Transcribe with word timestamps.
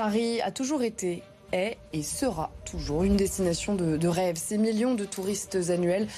Paris 0.00 0.40
a 0.40 0.50
toujours 0.50 0.82
été 0.82 1.22
est 1.52 1.76
et 1.92 2.02
sera 2.02 2.50
toujours 2.64 3.02
une 3.02 3.18
destination 3.18 3.74
de, 3.74 3.98
de, 3.98 4.08
rêve. 4.08 4.36
Ces 4.36 4.56
millions 4.56 4.94
de 4.94 5.04
touristes 5.04 5.58
annuels 5.68 6.08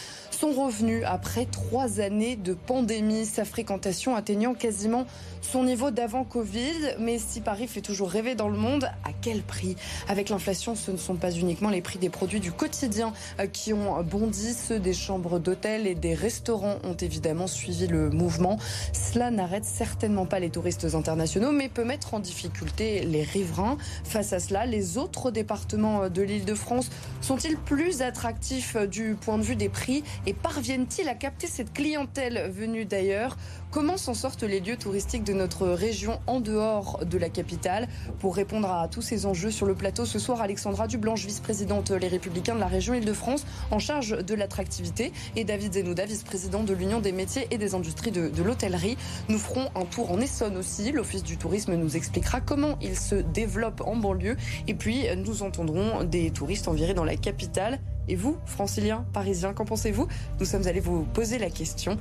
sont 0.42 0.60
revenus 0.60 1.04
après 1.06 1.46
trois 1.46 2.00
années 2.00 2.34
de 2.34 2.52
pandémie, 2.52 3.26
sa 3.26 3.44
fréquentation 3.44 4.16
atteignant 4.16 4.54
quasiment 4.54 5.06
son 5.40 5.62
niveau 5.62 5.92
d'avant 5.92 6.24
Covid. 6.24 6.96
Mais 6.98 7.18
si 7.18 7.40
Paris 7.40 7.68
fait 7.68 7.80
toujours 7.80 8.10
rêver 8.10 8.34
dans 8.34 8.48
le 8.48 8.56
monde, 8.56 8.86
à 9.04 9.10
quel 9.20 9.42
prix? 9.42 9.76
Avec 10.08 10.30
l'inflation, 10.30 10.74
ce 10.74 10.90
ne 10.90 10.96
sont 10.96 11.14
pas 11.14 11.30
uniquement 11.30 11.70
les 11.70 11.80
prix 11.80 12.00
des 12.00 12.08
produits 12.08 12.40
du 12.40 12.50
quotidien 12.50 13.12
euh, 13.38 13.46
qui 13.46 13.72
ont 13.72 14.02
bondi, 14.02 14.52
ceux 14.52 14.80
des 14.80 14.94
chambres 14.94 15.38
d'hôtel 15.38 15.86
et 15.86 15.94
des 15.94 16.14
restaurants 16.14 16.78
ont 16.82 16.94
évidemment 16.94 17.46
suivi 17.46 17.86
le 17.86 18.10
mouvement. 18.10 18.58
Cela 18.92 19.30
n'arrête 19.30 19.64
certainement 19.64 20.26
pas 20.26 20.40
les 20.40 20.50
touristes 20.50 20.88
internationaux, 20.96 21.52
mais 21.52 21.68
peut 21.68 21.84
mettre 21.84 22.14
en 22.14 22.18
difficulté 22.18 23.04
les 23.04 23.22
riverains. 23.22 23.76
Face 24.02 24.32
à 24.32 24.40
cela, 24.40 24.66
les 24.66 24.98
autres 24.98 25.30
départements 25.30 26.08
de 26.08 26.22
l'île 26.22 26.46
de 26.46 26.54
France 26.54 26.90
sont-ils 27.22 27.56
plus 27.56 28.02
attractifs 28.02 28.76
du 28.76 29.16
point 29.18 29.38
de 29.38 29.42
vue 29.42 29.56
des 29.56 29.68
prix 29.68 30.04
et 30.26 30.34
parviennent-ils 30.34 31.08
à 31.08 31.14
capter 31.14 31.46
cette 31.46 31.72
clientèle 31.72 32.50
venue 32.50 32.84
d'ailleurs? 32.84 33.36
Comment 33.70 33.96
s'en 33.96 34.12
sortent 34.12 34.42
les 34.42 34.60
lieux 34.60 34.76
touristiques 34.76 35.24
de 35.24 35.32
notre 35.32 35.66
région 35.66 36.20
en 36.26 36.40
dehors 36.40 37.02
de 37.06 37.16
la 37.16 37.30
capitale? 37.30 37.88
Pour 38.18 38.36
répondre 38.36 38.70
à 38.70 38.86
tous 38.88 39.00
ces 39.00 39.24
enjeux 39.24 39.50
sur 39.50 39.64
le 39.64 39.74
plateau 39.74 40.04
ce 40.04 40.18
soir, 40.18 40.42
Alexandra 40.42 40.86
Dublanche, 40.86 41.24
vice-présidente 41.24 41.90
Les 41.90 42.08
Républicains 42.08 42.54
de 42.54 42.60
la 42.60 42.66
région 42.66 42.92
Île-de-France, 42.92 43.46
en 43.70 43.78
charge 43.78 44.22
de 44.22 44.34
l'attractivité, 44.34 45.10
et 45.36 45.44
David 45.44 45.72
Zenouda, 45.72 46.04
vice-président 46.04 46.64
de 46.64 46.74
l'Union 46.74 47.00
des 47.00 47.12
métiers 47.12 47.46
et 47.50 47.56
des 47.56 47.74
industries 47.74 48.10
de, 48.10 48.28
de 48.28 48.42
l'hôtellerie. 48.42 48.98
Nous 49.30 49.38
ferons 49.38 49.70
un 49.74 49.86
tour 49.86 50.12
en 50.12 50.20
Essonne 50.20 50.58
aussi. 50.58 50.92
L'Office 50.92 51.22
du 51.22 51.38
tourisme 51.38 51.74
nous 51.74 51.96
expliquera 51.96 52.42
comment 52.42 52.76
il 52.82 52.98
se 52.98 53.14
développe 53.14 53.80
en 53.86 53.96
banlieue. 53.96 54.36
Et 54.68 54.74
puis, 54.74 55.06
nous 55.16 55.42
entendrons 55.42 56.04
des 56.04 56.30
touristes 56.30 56.68
envirés 56.68 56.92
dans 56.92 57.04
la 57.04 57.11
capitale. 57.16 57.78
Et 58.08 58.16
vous, 58.16 58.36
franciliens, 58.46 59.04
parisiens, 59.12 59.52
qu'en 59.52 59.64
pensez-vous? 59.64 60.08
Nous 60.40 60.46
sommes 60.46 60.66
allés 60.66 60.80
vous 60.80 61.04
poser 61.04 61.38
la 61.38 61.50
question. 61.50 61.96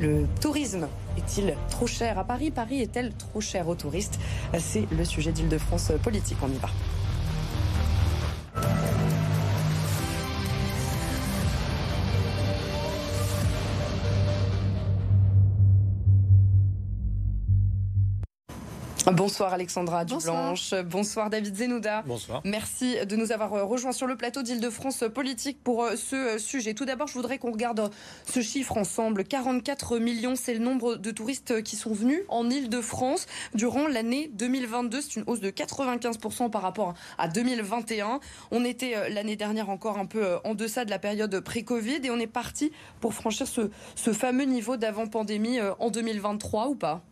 Le 0.00 0.26
tourisme 0.40 0.88
est-il 1.18 1.54
trop 1.68 1.86
cher 1.86 2.18
à 2.18 2.24
Paris? 2.24 2.50
Paris 2.50 2.80
est-elle 2.80 3.12
trop 3.12 3.42
chère 3.42 3.68
aux 3.68 3.74
touristes? 3.74 4.18
C'est 4.58 4.86
le 4.90 5.04
sujet 5.04 5.30
d'Île-de-France 5.30 5.92
politique. 6.02 6.38
On 6.42 6.48
y 6.48 6.56
va. 6.56 6.70
Bonsoir 19.10 19.52
Alexandra 19.52 20.04
Dublanche. 20.04 20.70
Bonsoir. 20.70 20.84
Bonsoir 20.84 21.30
David 21.30 21.56
Zenouda. 21.56 22.02
Bonsoir. 22.02 22.40
Merci 22.44 22.96
de 23.04 23.16
nous 23.16 23.32
avoir 23.32 23.50
rejoints 23.66 23.92
sur 23.92 24.06
le 24.06 24.16
plateau 24.16 24.42
d'Île-de-France 24.42 25.04
Politique 25.12 25.62
pour 25.62 25.88
ce 25.96 26.38
sujet. 26.38 26.74
Tout 26.74 26.84
d'abord, 26.84 27.08
je 27.08 27.14
voudrais 27.14 27.38
qu'on 27.38 27.50
regarde 27.50 27.90
ce 28.24 28.40
chiffre 28.40 28.76
ensemble. 28.76 29.24
44 29.24 29.98
millions, 29.98 30.36
c'est 30.36 30.54
le 30.54 30.60
nombre 30.60 30.94
de 30.96 31.10
touristes 31.10 31.62
qui 31.62 31.74
sont 31.74 31.92
venus 31.92 32.20
en 32.28 32.48
Île-de-France 32.48 33.26
durant 33.54 33.88
l'année 33.88 34.30
2022. 34.34 35.00
C'est 35.00 35.16
une 35.16 35.24
hausse 35.26 35.40
de 35.40 35.50
95% 35.50 36.50
par 36.50 36.62
rapport 36.62 36.94
à 37.18 37.26
2021. 37.26 38.20
On 38.52 38.64
était 38.64 39.10
l'année 39.10 39.36
dernière 39.36 39.68
encore 39.68 39.98
un 39.98 40.06
peu 40.06 40.38
en 40.44 40.54
deçà 40.54 40.84
de 40.84 40.90
la 40.90 41.00
période 41.00 41.40
pré-Covid 41.40 42.00
et 42.04 42.10
on 42.10 42.18
est 42.18 42.28
parti 42.28 42.70
pour 43.00 43.14
franchir 43.14 43.48
ce, 43.48 43.70
ce 43.96 44.12
fameux 44.12 44.44
niveau 44.44 44.76
d'avant-pandémie 44.76 45.58
en 45.80 45.90
2023 45.90 46.68
ou 46.68 46.76
pas? 46.76 47.02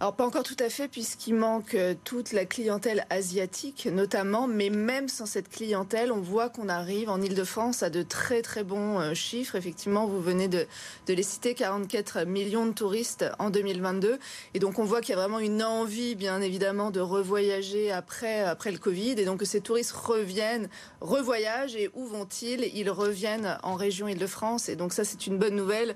Alors 0.00 0.14
pas 0.14 0.24
encore 0.24 0.44
tout 0.44 0.56
à 0.58 0.70
fait 0.70 0.88
puisqu'il 0.88 1.34
manque 1.34 1.76
toute 2.04 2.32
la 2.32 2.46
clientèle 2.46 3.04
asiatique 3.10 3.86
notamment, 3.92 4.48
mais 4.48 4.70
même 4.70 5.08
sans 5.08 5.26
cette 5.26 5.50
clientèle, 5.50 6.10
on 6.10 6.20
voit 6.20 6.48
qu'on 6.48 6.70
arrive 6.70 7.10
en 7.10 7.20
Ile-de-France 7.20 7.82
à 7.82 7.90
de 7.90 8.02
très 8.02 8.40
très 8.40 8.64
bons 8.64 9.12
chiffres. 9.12 9.56
Effectivement, 9.56 10.06
vous 10.06 10.22
venez 10.22 10.48
de, 10.48 10.66
de 11.06 11.12
les 11.12 11.22
citer, 11.22 11.52
44 11.52 12.24
millions 12.24 12.64
de 12.64 12.72
touristes 12.72 13.26
en 13.38 13.50
2022. 13.50 14.18
Et 14.54 14.58
donc 14.58 14.78
on 14.78 14.84
voit 14.84 15.02
qu'il 15.02 15.10
y 15.10 15.18
a 15.18 15.20
vraiment 15.20 15.38
une 15.38 15.62
envie 15.62 16.14
bien 16.14 16.40
évidemment 16.40 16.90
de 16.90 17.00
revoyager 17.00 17.92
après, 17.92 18.40
après 18.40 18.72
le 18.72 18.78
Covid. 18.78 19.16
Et 19.18 19.26
donc 19.26 19.40
que 19.40 19.44
ces 19.44 19.60
touristes 19.60 19.92
reviennent, 19.92 20.70
revoyagent 21.02 21.76
et 21.76 21.90
où 21.92 22.06
vont-ils? 22.06 22.70
Ils 22.74 22.90
reviennent 22.90 23.58
en 23.62 23.74
région 23.74 24.08
Ile-de-France. 24.08 24.70
Et 24.70 24.76
donc 24.76 24.94
ça 24.94 25.04
c'est 25.04 25.26
une 25.26 25.36
bonne 25.36 25.56
nouvelle 25.56 25.94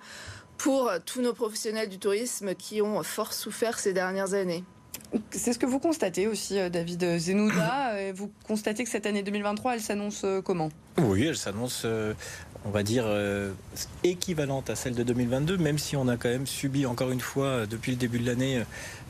pour 0.65 0.91
tous 1.05 1.21
nos 1.21 1.35
professionnels 1.35 1.91
du 1.91 1.99
tourisme 1.99 2.55
qui 2.55 2.81
ont 2.81 3.03
fort 3.03 3.35
souffert 3.35 3.79
ces 3.79 3.93
dernières 3.93 4.33
années. 4.33 4.65
C'est 5.31 5.53
ce 5.53 5.59
que 5.59 5.67
vous 5.67 5.79
constatez 5.79 6.27
aussi, 6.27 6.55
David 6.71 7.19
Zenouda. 7.19 8.13
Vous 8.15 8.33
constatez 8.47 8.83
que 8.83 8.89
cette 8.89 9.05
année 9.05 9.23
2023, 9.23 9.75
elle 9.75 9.83
s'annonce 9.83 10.25
comment? 10.43 10.71
Oui, 10.97 11.27
elle 11.27 11.37
s'annonce, 11.37 11.87
on 12.65 12.71
va 12.71 12.83
dire, 12.83 13.07
équivalente 14.03 14.71
à 14.71 14.77
celle 14.77 14.95
de 14.95 15.03
2022, 15.03 15.57
même 15.59 15.79
si 15.79 15.97
on 15.97 16.09
a 16.09 16.17
quand 16.17 16.29
même 16.29 16.47
subi 16.47 16.87
encore 16.87 17.11
une 17.11 17.21
fois, 17.21 17.67
depuis 17.67 17.93
le 17.93 17.99
début 17.99 18.19
de 18.19 18.27
l'année, 18.27 18.63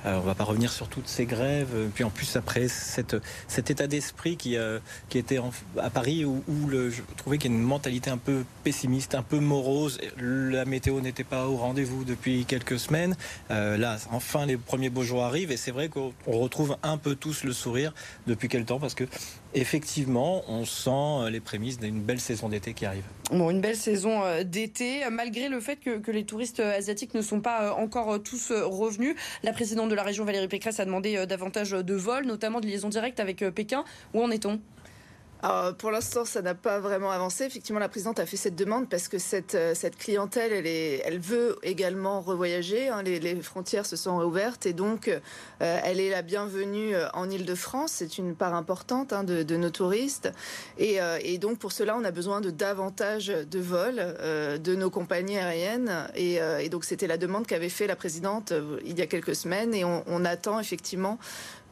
on 0.05 0.21
va 0.21 0.35
pas 0.35 0.45
revenir 0.45 0.73
sur 0.73 0.89
toutes 0.89 1.09
ces 1.09 1.25
grèves. 1.25 1.89
Puis 1.95 2.05
en 2.05 2.11
plus, 2.11 2.37
après, 2.37 2.69
cet 2.69 3.71
état 3.71 3.87
d'esprit 3.87 4.37
qui, 4.37 4.57
euh, 4.57 4.79
qui 5.09 5.19
était 5.19 5.39
en, 5.39 5.51
à 5.81 5.91
Paris 5.91 6.25
où, 6.25 6.43
où 6.49 6.67
le, 6.69 6.91
je 6.91 7.03
trouvais 7.17 7.39
qu'il 7.39 7.51
y 7.51 7.55
a 7.55 7.57
une 7.57 7.63
mentalité 7.63 8.11
un 8.11 8.19
peu 8.19 8.45
pessimiste, 8.63 9.15
un 9.15 9.23
peu 9.23 9.39
morose. 9.39 9.99
La 10.19 10.65
météo 10.65 11.01
n'était 11.01 11.25
pas 11.25 11.47
au 11.47 11.57
rendez-vous 11.57 12.05
depuis 12.05 12.45
quelques 12.45 12.79
semaines. 12.79 13.17
Euh, 13.51 13.77
là, 13.77 13.97
enfin, 14.11 14.47
les 14.47 14.57
premiers 14.57 14.91
beaux 14.91 15.03
jours 15.03 15.25
arrivent 15.25 15.53
et 15.53 15.57
c'est 15.57 15.71
vrai 15.71 15.89
qu'on 15.89 16.13
retrouve 16.27 16.77
un 16.83 16.99
peu 16.99 17.15
tous 17.15 17.45
le 17.45 17.53
sourire 17.53 17.95
depuis 18.27 18.49
quel 18.49 18.65
temps 18.65 18.79
parce 18.79 18.95
que 18.95 19.05
effectivement, 19.55 20.43
on 20.49 20.65
sent 20.65 21.31
les 21.31 21.41
prémices 21.41 21.79
d'une 21.79 22.01
belle 22.01 22.21
saison 22.21 22.49
d'été 22.49 22.75
qui 22.75 22.87
arrive. 22.87 23.05
Bon, 23.31 23.51
une 23.51 23.61
belle 23.61 23.77
saison 23.77 24.23
d'été, 24.45 25.03
malgré 25.11 25.49
le 25.49 25.61
fait 25.61 25.77
que, 25.77 25.99
que, 25.99 26.11
les 26.11 26.25
touristes 26.25 26.61
asiatiques 26.61 27.15
ne 27.15 27.23
sont 27.23 27.41
pas 27.41 27.75
encore 27.75 28.23
tous 28.23 28.53
revenus. 28.53 29.17
La 29.43 29.53
présidente 29.53 29.89
de 29.89 29.95
la 29.95 30.03
région, 30.03 30.25
Valérie 30.25 30.49
Pécresse, 30.49 30.81
a 30.81 30.85
demandé 30.85 31.25
davantage 31.27 31.71
de 31.71 31.95
vols, 31.95 32.27
notamment 32.27 32.61
de 32.61 32.67
liaisons 32.67 32.89
directes 32.89 33.21
avec 33.21 33.39
Pékin. 33.55 33.85
Où 34.13 34.23
en 34.23 34.31
est-on? 34.31 34.61
Pour 35.79 35.91
l'instant, 35.91 36.25
ça 36.25 36.43
n'a 36.43 36.55
pas 36.55 36.81
vraiment 36.81 37.11
avancé. 37.11 37.45
Effectivement, 37.45 37.81
la 37.81 37.89
présidente 37.89 38.19
a 38.19 38.27
fait 38.27 38.37
cette 38.37 38.57
demande 38.57 38.89
parce 38.89 39.09
que 39.09 39.19
cette, 39.19 39.57
cette 39.75 39.97
clientèle, 39.97 40.53
elle, 40.53 40.67
est, 40.67 41.03
elle 41.05 41.19
veut 41.19 41.57
également 41.63 42.21
revoyager. 42.21 42.89
Hein. 42.89 43.03
Les, 43.03 43.35
frontières 43.43 43.87
se 43.87 43.97
sont 43.97 44.21
ouvertes 44.23 44.67
et 44.67 44.73
donc 44.73 45.09
euh, 45.09 45.81
elle 45.85 46.01
est 46.01 46.11
la 46.11 46.23
bienvenue 46.23 46.95
en 47.13 47.29
Ile-de-France. 47.29 47.93
C'est 47.93 48.19
une 48.19 48.35
part 48.35 48.55
importante 48.55 49.13
hein, 49.13 49.25
de, 49.25 49.57
nos 49.57 49.71
touristes. 49.71 50.33
Et, 50.79 51.01
euh, 51.01 51.19
donc, 51.39 51.59
pour 51.59 51.73
cela, 51.73 51.97
on 51.97 52.05
a 52.05 52.11
besoin 52.11 52.41
de 52.41 52.51
davantage 52.51 53.27
de 53.27 53.59
vols 53.59 53.99
euh, 53.99 54.59
de 54.59 54.75
nos 54.75 54.91
compagnies 54.91 55.39
aériennes. 55.39 56.09
Et, 56.15 56.69
donc, 56.69 56.85
c'était 56.85 57.07
la 57.07 57.19
demande 57.19 57.47
qu'avait 57.47 57.69
fait 57.69 57.87
la 57.87 57.97
présidente 57.97 58.53
il 58.85 58.99
y 58.99 59.03
a 59.03 59.07
quelques 59.07 59.35
semaines. 59.35 59.75
Et 59.75 59.85
on 59.85 60.25
attend 60.25 60.59
effectivement 60.61 61.19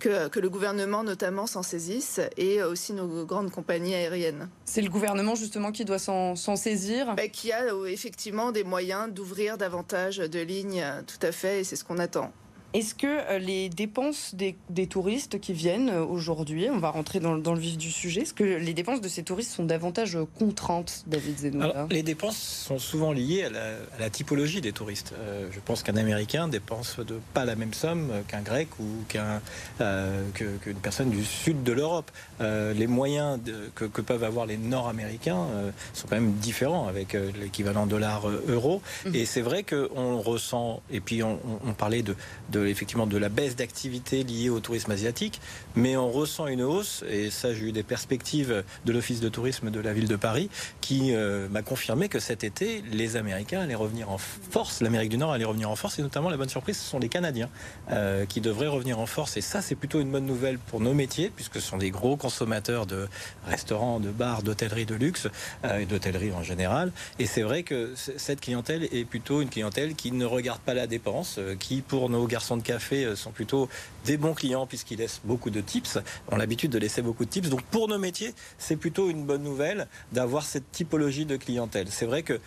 que, 0.02 0.28
que, 0.28 0.40
le 0.40 0.50
gouvernement 0.50 1.04
notamment 1.04 1.46
s'en 1.46 1.62
saisisse 1.62 2.20
et 2.36 2.62
aussi 2.62 2.92
nos 2.92 3.24
grandes 3.24 3.52
compagnies 3.52 3.94
aériennes. 3.94 4.48
C'est 4.64 4.82
le 4.82 4.90
gouvernement 4.90 5.36
justement 5.36 5.70
qui 5.70 5.84
doit 5.84 6.00
s'en 6.00 6.34
saisir? 6.56 7.14
Bah, 7.14 7.28
Qui 7.28 7.52
a 7.52 7.62
effectivement 7.86 8.50
des 8.50 8.64
moyens 8.64 9.12
d'ouvrir 9.12 9.58
davantage 9.58 10.18
de 10.18 10.40
lignes, 10.40 10.84
tout 11.06 11.24
à 11.24 11.30
fait, 11.30 11.60
et 11.60 11.64
c'est 11.64 11.76
ce 11.76 11.84
qu'on 11.84 11.98
attend. 11.98 12.32
Est-ce 12.74 12.94
que 12.94 13.38
les 13.38 13.68
dépenses 13.68 14.34
des, 14.34 14.56
des, 14.70 14.86
touristes 14.86 15.40
qui 15.40 15.52
viennent 15.52 15.90
aujourd'hui, 15.90 16.68
on 16.70 16.78
va 16.78 16.90
rentrer 16.90 17.20
dans, 17.20 17.36
dans, 17.36 17.52
le 17.52 17.60
vif 17.60 17.76
du 17.76 17.90
sujet, 17.90 18.22
est-ce 18.22 18.32
que 18.32 18.44
les 18.44 18.72
dépenses 18.72 19.00
de 19.00 19.08
ces 19.08 19.22
touristes 19.22 19.50
sont 19.50 19.64
davantage 19.64 20.18
contraintes, 20.38 21.04
David 21.06 21.38
Zenouda 21.38 21.64
Alors, 21.64 21.88
Les 21.90 22.02
dépenses 22.02 22.38
sont 22.38 22.78
souvent 22.78 23.12
liées 23.12 23.44
à 23.44 23.50
la, 23.50 23.66
à 23.96 24.00
la 24.00 24.10
typologie 24.10 24.60
des 24.60 24.72
touristes. 24.72 25.12
Euh, 25.18 25.48
je 25.52 25.60
pense 25.60 25.82
qu'un 25.82 25.96
Américain 25.96 26.48
dépense 26.48 26.98
de 26.98 27.20
pas 27.34 27.44
la 27.44 27.56
même 27.56 27.74
somme 27.74 28.10
qu'un 28.28 28.40
Grec 28.40 28.68
ou 28.80 28.86
qu'un 29.08 29.40
euh, 29.80 30.22
qu'une 30.32 30.58
qu 30.58 30.74
personne 30.74 31.10
du 31.10 31.24
sud 31.24 31.62
de 31.62 31.72
l'Europe. 31.72 32.10
Euh, 32.40 32.72
les 32.72 32.86
moyens 32.86 33.38
de, 33.42 33.70
que, 33.74 33.84
que, 33.84 34.00
peuvent 34.00 34.24
avoir 34.24 34.46
les 34.46 34.56
Nord-Américains 34.56 35.46
sont 35.92 36.08
quand 36.08 36.16
même 36.16 36.32
différents 36.34 36.88
avec 36.88 37.16
l'équivalent 37.38 37.86
dollar-euro. 37.86 38.82
Mmh. 39.04 39.14
Et 39.14 39.26
c'est 39.26 39.40
vrai 39.40 39.62
qu'on 39.62 40.18
ressent, 40.20 40.82
et 40.90 41.00
puis 41.00 41.22
on, 41.22 41.38
on 41.64 41.72
parlait 41.72 42.02
de, 42.02 42.16
de 42.50 42.61
effectivement 42.66 43.06
de 43.06 43.16
la 43.16 43.28
baisse 43.28 43.56
d'activité 43.56 44.24
liée 44.24 44.48
au 44.48 44.60
tourisme 44.60 44.90
asiatique, 44.90 45.40
mais 45.76 45.96
on 45.96 46.10
ressent 46.10 46.46
une 46.46 46.62
hausse, 46.62 47.04
et 47.08 47.30
ça 47.30 47.54
j'ai 47.54 47.66
eu 47.66 47.72
des 47.72 47.82
perspectives 47.82 48.64
de 48.84 48.92
l'Office 48.92 49.20
de 49.20 49.28
tourisme 49.28 49.70
de 49.70 49.80
la 49.80 49.92
ville 49.92 50.08
de 50.08 50.16
Paris, 50.16 50.50
qui 50.80 51.14
euh, 51.14 51.48
m'a 51.48 51.62
confirmé 51.62 52.08
que 52.08 52.18
cet 52.18 52.44
été, 52.44 52.82
les 52.90 53.16
Américains 53.16 53.60
allaient 53.60 53.74
revenir 53.74 54.10
en 54.10 54.18
force, 54.18 54.80
l'Amérique 54.80 55.10
du 55.10 55.18
Nord 55.18 55.32
allait 55.32 55.44
revenir 55.44 55.70
en 55.70 55.76
force, 55.76 55.98
et 55.98 56.02
notamment 56.02 56.30
la 56.30 56.36
bonne 56.36 56.48
surprise, 56.48 56.76
ce 56.78 56.88
sont 56.88 56.98
les 56.98 57.08
Canadiens 57.08 57.48
euh, 57.90 58.26
qui 58.26 58.40
devraient 58.40 58.68
revenir 58.68 58.98
en 58.98 59.06
force, 59.06 59.36
et 59.36 59.40
ça 59.40 59.62
c'est 59.62 59.74
plutôt 59.74 60.00
une 60.00 60.10
bonne 60.10 60.26
nouvelle 60.26 60.58
pour 60.58 60.80
nos 60.80 60.94
métiers, 60.94 61.30
puisque 61.34 61.56
ce 61.56 61.68
sont 61.68 61.78
des 61.78 61.90
gros 61.90 62.16
consommateurs 62.16 62.86
de 62.86 63.08
restaurants, 63.46 64.00
de 64.00 64.10
bars, 64.10 64.42
d'hôtellerie 64.42 64.86
de 64.86 64.94
luxe, 64.94 65.28
euh, 65.64 65.78
et 65.78 65.86
d'hôtellerie 65.86 66.32
en 66.32 66.42
général, 66.42 66.92
et 67.18 67.26
c'est 67.26 67.42
vrai 67.42 67.62
que 67.62 67.94
cette 67.96 68.40
clientèle 68.40 68.84
est 68.92 69.04
plutôt 69.04 69.42
une 69.42 69.48
clientèle 69.48 69.94
qui 69.94 70.12
ne 70.12 70.24
regarde 70.24 70.60
pas 70.60 70.74
la 70.74 70.86
dépense, 70.86 71.38
qui 71.58 71.80
pour 71.80 72.08
nos 72.08 72.26
garçons 72.26 72.51
de 72.56 72.62
café 72.62 73.14
sont 73.16 73.30
plutôt 73.30 73.68
des 74.04 74.16
bons 74.16 74.34
clients 74.34 74.66
puisqu'ils 74.66 74.98
laissent 74.98 75.20
beaucoup 75.24 75.50
de 75.50 75.60
tips, 75.60 75.98
ont 76.30 76.36
l'habitude 76.36 76.70
de 76.70 76.78
laisser 76.78 77.02
beaucoup 77.02 77.24
de 77.24 77.30
tips. 77.30 77.48
Donc 77.48 77.62
pour 77.62 77.88
nos 77.88 77.98
métiers, 77.98 78.34
c'est 78.58 78.76
plutôt 78.76 79.10
une 79.10 79.24
bonne 79.24 79.42
nouvelle 79.42 79.86
d'avoir 80.12 80.44
cette 80.44 80.70
typologie 80.72 81.26
de 81.26 81.36
clientèle. 81.36 81.86
C'est 81.90 82.06
vrai 82.06 82.22
que 82.22 82.40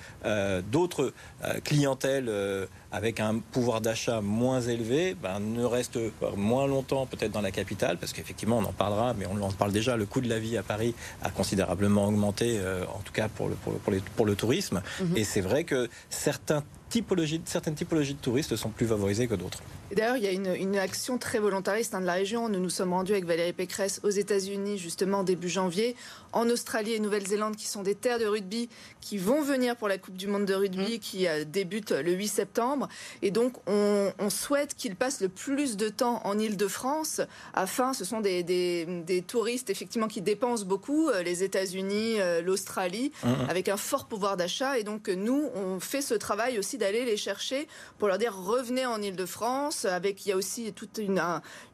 d'autres 0.71 1.13
clientèles 1.63 2.29
avec 2.95 3.19
un 3.19 3.39
pouvoir 3.39 3.81
d'achat 3.81 4.21
moins 4.21 4.61
élevé, 4.61 5.15
ben, 5.21 5.39
ne 5.41 5.65
restent 5.65 5.99
moins 6.37 6.65
longtemps 6.65 7.05
peut-être 7.05 7.31
dans 7.31 7.41
la 7.41 7.51
capitale, 7.51 7.97
parce 7.97 8.13
qu'effectivement, 8.13 8.57
on 8.57 8.63
en 8.63 8.71
parlera, 8.71 9.13
mais 9.13 9.25
on 9.27 9.41
en 9.41 9.51
parle 9.51 9.73
déjà, 9.73 9.97
le 9.97 10.05
coût 10.05 10.21
de 10.21 10.29
la 10.29 10.39
vie 10.39 10.57
à 10.57 10.63
Paris 10.63 10.95
a 11.21 11.29
considérablement 11.29 12.07
augmenté, 12.07 12.57
euh, 12.57 12.85
en 12.85 12.99
tout 12.99 13.11
cas 13.11 13.27
pour 13.27 13.49
le, 13.49 13.55
pour 13.55 13.91
le, 13.91 13.99
pour 14.15 14.25
le 14.25 14.35
tourisme. 14.35 14.81
Mhm. 15.01 15.17
Et 15.17 15.23
c'est 15.25 15.41
vrai 15.41 15.65
que 15.65 15.89
certains 16.09 16.63
typologies, 16.89 17.41
certaines 17.43 17.75
typologies 17.75 18.13
de 18.13 18.19
touristes 18.19 18.55
sont 18.55 18.69
plus 18.69 18.87
favorisées 18.87 19.27
que 19.27 19.35
d'autres. 19.35 19.61
D'ailleurs, 19.95 20.17
il 20.17 20.23
y 20.23 20.27
a 20.27 20.31
une, 20.31 20.75
action 20.75 21.17
très 21.17 21.39
volontariste 21.39 21.95
hein, 21.95 22.01
de 22.01 22.05
la 22.05 22.13
région. 22.13 22.49
Nous 22.49 22.59
nous 22.59 22.69
sommes 22.69 22.91
rendus 22.91 23.13
avec 23.13 23.23
Valérie 23.23 23.53
Pécresse 23.53 24.01
aux 24.03 24.09
États-Unis, 24.09 24.77
justement, 24.77 25.23
début 25.23 25.47
janvier, 25.47 25.95
en 26.33 26.49
Australie 26.49 26.93
et 26.93 26.99
Nouvelle-Zélande, 26.99 27.55
qui 27.55 27.65
sont 27.65 27.81
des 27.81 27.95
terres 27.95 28.19
de 28.19 28.25
rugby, 28.25 28.67
qui 28.99 29.17
vont 29.17 29.41
venir 29.41 29.77
pour 29.77 29.87
la 29.87 29.97
Coupe 29.97 30.17
du 30.17 30.27
Monde 30.27 30.43
de 30.43 30.53
rugby, 30.53 30.97
mmh. 30.97 30.99
qui 30.99 31.27
euh, 31.27 31.45
débute 31.45 31.91
le 31.91 32.11
8 32.11 32.27
septembre. 32.27 32.89
Et 33.21 33.31
donc, 33.31 33.53
on, 33.67 34.11
souhaite 34.29 34.75
qu'ils 34.75 34.97
passent 34.97 35.21
le 35.21 35.29
plus 35.29 35.77
de 35.77 35.87
temps 35.87 36.19
en 36.25 36.37
Île-de-France, 36.37 37.21
afin, 37.53 37.93
ce 37.93 38.03
sont 38.03 38.19
des, 38.19 39.23
touristes, 39.25 39.69
effectivement, 39.69 40.09
qui 40.09 40.21
dépensent 40.21 40.65
beaucoup, 40.65 41.07
euh, 41.07 41.23
les 41.23 41.41
États-Unis, 41.43 42.19
euh, 42.19 42.41
l'Australie, 42.41 43.13
mmh. 43.23 43.27
avec 43.47 43.69
un 43.69 43.77
fort 43.77 44.07
pouvoir 44.07 44.35
d'achat. 44.35 44.77
Et 44.77 44.83
donc, 44.83 45.07
nous, 45.07 45.49
on 45.55 45.79
fait 45.79 46.01
ce 46.01 46.15
travail 46.15 46.59
aussi 46.59 46.77
d'aller 46.77 47.05
les 47.05 47.15
chercher 47.15 47.69
pour 47.97 48.09
leur 48.09 48.17
dire, 48.17 48.35
revenez 48.35 48.85
en 48.85 49.01
Île-de-France 49.01 49.84
avec 49.85 50.25
il 50.25 50.29
y 50.29 50.31
a 50.31 50.35
aussi 50.35 50.73
toute 50.73 50.97
une, 50.97 51.21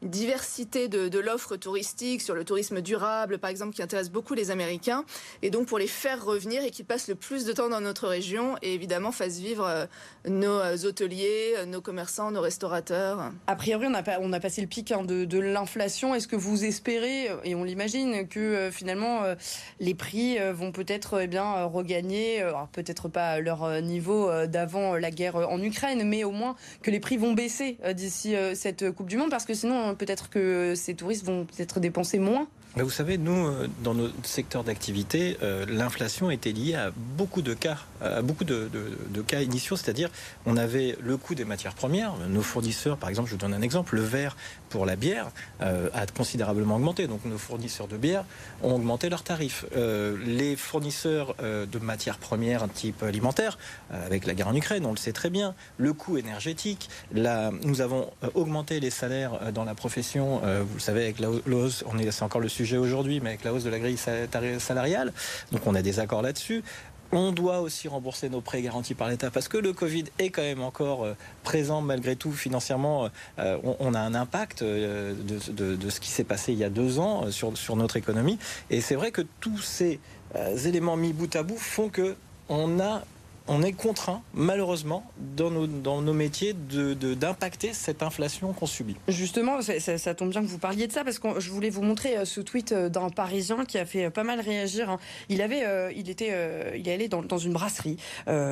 diversité 0.02 0.88
de, 0.88 1.18
l'offre 1.18 1.56
touristique 1.56 2.20
sur 2.20 2.34
le 2.34 2.44
tourisme 2.44 2.80
durable, 2.80 3.38
par 3.38 3.50
exemple, 3.50 3.74
qui 3.74 3.82
intéresse 3.82 4.10
beaucoup 4.10 4.34
les 4.34 4.50
Américains. 4.50 5.04
Et 5.42 5.50
donc 5.50 5.66
pour 5.66 5.78
les 5.78 5.86
faire 5.86 6.24
revenir 6.24 6.64
et 6.64 6.70
qu'ils 6.70 6.84
passent 6.84 7.08
le 7.08 7.14
plus 7.14 7.44
de 7.44 7.52
temps 7.52 7.68
dans 7.68 7.80
notre 7.80 8.08
région 8.08 8.56
et 8.62 8.74
évidemment 8.74 9.12
fassent 9.12 9.38
vivre 9.38 9.66
euh, 9.66 9.86
nos 10.28 10.58
euh, 10.58 10.76
hôteliers, 10.84 11.54
euh, 11.56 11.66
nos 11.66 11.80
commerçants, 11.80 12.30
nos 12.30 12.40
restaurateurs. 12.40 13.32
A 13.46 13.56
priori, 13.56 13.86
on 13.88 13.94
a, 13.94 14.00
a 14.00 14.40
passé 14.40 14.60
le 14.60 14.66
pic 14.66 14.92
hein, 14.92 15.04
de, 15.04 15.38
l'inflation. 15.38 16.14
Est-ce 16.14 16.28
que 16.28 16.36
vous 16.36 16.64
espérez, 16.64 17.28
et 17.44 17.54
on 17.54 17.64
l'imagine, 17.64 18.28
que 18.28 18.70
finalement 18.70 19.22
les 19.80 19.94
prix 19.94 20.38
vont 20.52 20.70
peut-être 20.72 21.20
eh 21.22 21.26
bien 21.26 21.64
regagner, 21.64 22.44
peut-être 22.72 23.08
pas 23.08 23.40
leur 23.40 23.82
niveau 23.82 24.30
d'avant 24.46 24.94
la 24.96 25.10
guerre 25.10 25.36
en 25.36 25.60
Ukraine, 25.60 26.06
mais 26.06 26.24
au 26.24 26.30
moins 26.30 26.54
que 26.82 26.90
les 26.90 27.00
prix 27.00 27.16
vont 27.16 27.32
baisser 27.32 27.78
d'ici 27.94 28.34
euh, 28.34 28.54
cette 28.54 28.90
Coupe 28.92 29.08
du 29.08 29.16
Monde 29.16 29.30
Parce 29.30 29.44
que 29.44 29.54
sinon, 29.54 29.94
peut-être 29.94 30.30
que 30.30 30.74
ces 30.74 30.94
touristes 30.94 31.24
vont 31.24 31.44
peut-être 31.44 31.80
dépenser 31.80 32.18
moins 32.18 32.48
vous 32.76 32.90
savez, 32.90 33.18
nous, 33.18 33.46
euh, 33.46 33.68
dans 33.82 33.94
nos 33.94 34.08
secteurs 34.22 34.64
d'activité, 34.64 35.36
euh, 35.42 35.66
l'inflation 35.68 36.30
était 36.30 36.52
liée 36.52 36.74
à 36.74 36.90
beaucoup 36.90 37.42
de 37.42 37.54
cas, 37.54 37.78
à 38.00 38.22
beaucoup 38.22 38.44
de, 38.44 38.70
cas 39.26 39.40
initiaux, 39.40 39.76
c'est-à-dire 39.76 40.10
on 40.46 40.56
avait 40.56 40.96
le 41.02 41.16
coût 41.16 41.34
des 41.34 41.44
matières 41.44 41.74
premières. 41.74 42.14
Nos 42.28 42.42
fournisseurs, 42.42 42.96
par 42.96 43.08
exemple, 43.08 43.28
je 43.28 43.34
vous 43.34 43.40
donne 43.40 43.54
un 43.54 43.62
exemple, 43.62 43.94
le 43.96 44.02
verre 44.02 44.36
pour 44.70 44.86
la 44.86 44.96
bière 44.96 45.30
a 45.60 46.06
considérablement 46.06 46.76
augmenté. 46.76 47.06
Donc 47.06 47.24
nos 47.24 47.38
fournisseurs 47.38 47.88
de 47.88 47.96
bière 47.96 48.24
ont 48.62 48.74
augmenté 48.74 49.10
leurs 49.10 49.22
tarifs. 49.22 49.66
les 49.74 50.56
fournisseurs 50.56 51.36
de 51.40 51.78
matières 51.78 52.18
premières 52.18 52.68
type 52.72 53.02
alimentaire, 53.02 53.58
avec 53.90 54.26
la 54.26 54.34
guerre 54.34 54.48
en 54.48 54.56
Ukraine, 54.56 54.86
on 54.86 54.92
le 54.92 54.96
sait 54.96 55.12
très 55.12 55.30
bien, 55.30 55.54
le 55.76 55.92
coût 55.92 56.16
énergétique, 56.16 56.88
nous 57.64 57.80
avons 57.80 58.10
euh, 58.22 58.28
augmenté 58.34 58.80
les 58.80 58.90
salaires 58.90 59.38
euh, 59.42 59.52
dans 59.52 59.64
la 59.64 59.74
profession. 59.74 60.40
Euh, 60.44 60.62
vous 60.66 60.74
le 60.74 60.80
savez, 60.80 61.02
avec 61.02 61.18
la 61.18 61.30
hausse, 61.30 61.84
on 61.86 61.98
est, 61.98 62.10
c'est 62.10 62.22
encore 62.22 62.40
le 62.40 62.48
sujet 62.48 62.61
aujourd'hui, 62.78 63.20
mais 63.20 63.30
avec 63.30 63.44
la 63.44 63.52
hausse 63.52 63.64
de 63.64 63.70
la 63.70 63.78
grille 63.78 63.98
salariale. 64.58 65.12
Donc 65.50 65.66
on 65.66 65.74
a 65.74 65.82
des 65.82 66.00
accords 66.00 66.22
là-dessus. 66.22 66.62
On 67.14 67.30
doit 67.30 67.60
aussi 67.60 67.88
rembourser 67.88 68.30
nos 68.30 68.40
prêts 68.40 68.62
garantis 68.62 68.94
par 68.94 69.08
l'État 69.08 69.30
parce 69.30 69.46
que 69.46 69.58
le 69.58 69.74
Covid 69.74 70.04
est 70.18 70.30
quand 70.30 70.42
même 70.42 70.62
encore 70.62 71.06
présent 71.44 71.82
malgré 71.82 72.16
tout 72.16 72.32
financièrement. 72.32 73.10
on, 73.36 73.92
a 73.92 74.00
un 74.00 74.14
impact 74.14 74.64
de, 74.64 75.90
ce 75.90 76.00
qui 76.00 76.08
s'est 76.08 76.24
passé 76.24 76.52
il 76.52 76.58
y 76.58 76.64
a 76.64 76.70
deux 76.70 76.98
ans 77.00 77.30
sur, 77.30 77.58
sur 77.58 77.76
notre 77.76 77.98
économie. 77.98 78.38
Et 78.70 78.80
c'est 78.80 78.94
vrai 78.94 79.10
que 79.10 79.20
tous 79.40 79.58
ces 79.58 80.00
éléments 80.64 80.96
mis 80.96 81.12
bout 81.12 81.36
à 81.36 81.42
bout 81.42 81.58
font 81.58 81.90
que 81.90 82.16
on 82.48 82.80
a 82.80 83.02
on 83.48 83.62
est 83.62 83.72
contraint, 83.72 84.22
malheureusement, 84.34 85.04
dans 85.18 85.50
nos, 85.50 85.66
dans 85.66 86.00
nos 86.00 86.12
métiers, 86.12 86.54
d'impacter 86.54 87.70
de, 87.70 87.74
cette 87.74 88.02
inflation 88.02 88.52
qu'on 88.52 88.66
subit. 88.66 88.96
Justement, 89.08 89.60
ça, 89.62 90.14
tombe 90.14 90.30
bien 90.30 90.42
que 90.42 90.46
vous 90.46 90.58
parliez 90.58 90.86
de 90.86 90.92
ça, 90.92 91.04
parce 91.04 91.18
que 91.18 91.40
je 91.40 91.50
voulais 91.50 91.70
vous 91.70 91.82
montrer 91.82 92.16
euh, 92.16 92.24
ce 92.24 92.40
tweet 92.40 92.72
euh, 92.72 92.88
d'un 92.88 93.10
Parisien 93.10 93.64
qui 93.64 93.78
a 93.78 93.84
fait 93.84 94.06
euh, 94.06 94.10
pas 94.10 94.22
mal 94.22 94.40
réagir. 94.40 94.90
Hein. 94.90 94.98
Il 95.28 95.42
avait, 95.42 95.64
il 95.96 96.08
était, 96.08 96.32
il 96.76 96.88
est 96.88 96.92
allé 96.92 97.08
dans, 97.08 97.22
dans 97.22 97.38
une 97.38 97.52
brasserie. 97.52 97.96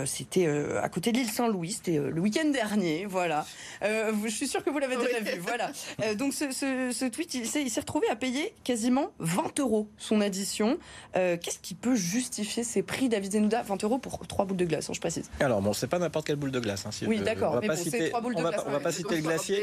c'était 0.07 0.47
à 0.47 0.89
côté 0.89 1.13
de 1.13 1.19
l'île 1.19 1.31
Saint-Louis. 1.31 1.73
C'était 1.73 1.99
le 1.99 2.21
week-end 2.21 2.49
dernier, 2.49 3.07
voilà. 3.07 3.45
je 3.83 4.29
suis 4.29 4.49
sûr 4.49 4.65
que 4.65 4.71
vous 4.71 4.79
l'avez 4.79 4.97
déjà 4.97 5.21
vu, 5.21 5.41
voilà. 5.41 5.71
donc 6.15 6.33
ce, 6.33 6.51
ce, 6.51 7.09
tweet, 7.09 7.35
il 7.35 7.47
s'est 7.47 7.81
retrouvé 7.81 8.09
à 8.09 8.17
payer 8.17 8.55
quasiment 8.65 9.11
20 9.19 9.61
euros 9.61 9.89
son 9.99 10.21
addition. 10.21 10.79
Qu'est-ce 11.15 11.59
qui 11.61 11.75
peut 11.75 11.95
justifier 11.95 12.65
ces 12.65 12.83
prix, 12.83 13.09
David 13.09 13.33
Zenouda 13.33 13.63
20 13.63 13.85
euros 13.85 13.99
pour 13.99 14.27
trois 14.27 14.45
boules 14.45 14.57
de 14.57 14.65
glace 14.65 14.80
je 14.81 15.01
précise. 15.01 15.31
Alors 15.41 15.61
bon, 15.61 15.73
c'est 15.73 15.87
pas 15.87 15.99
n'importe 15.99 16.27
quelle 16.27 16.37
boule 16.37 16.51
de 16.51 16.61
glace. 16.61 16.87
Hein, 16.87 16.91
oui, 17.07 17.21
d'accord. 17.21 17.53
On 17.53 17.61
va 17.61 17.67
pas 17.67 17.77
citer, 17.77 18.13
on 18.15 18.43
va, 18.43 18.51
va 18.51 18.81
pas 18.81 18.93
citer 18.93 19.17
le 19.17 19.23
glacier. 19.23 19.61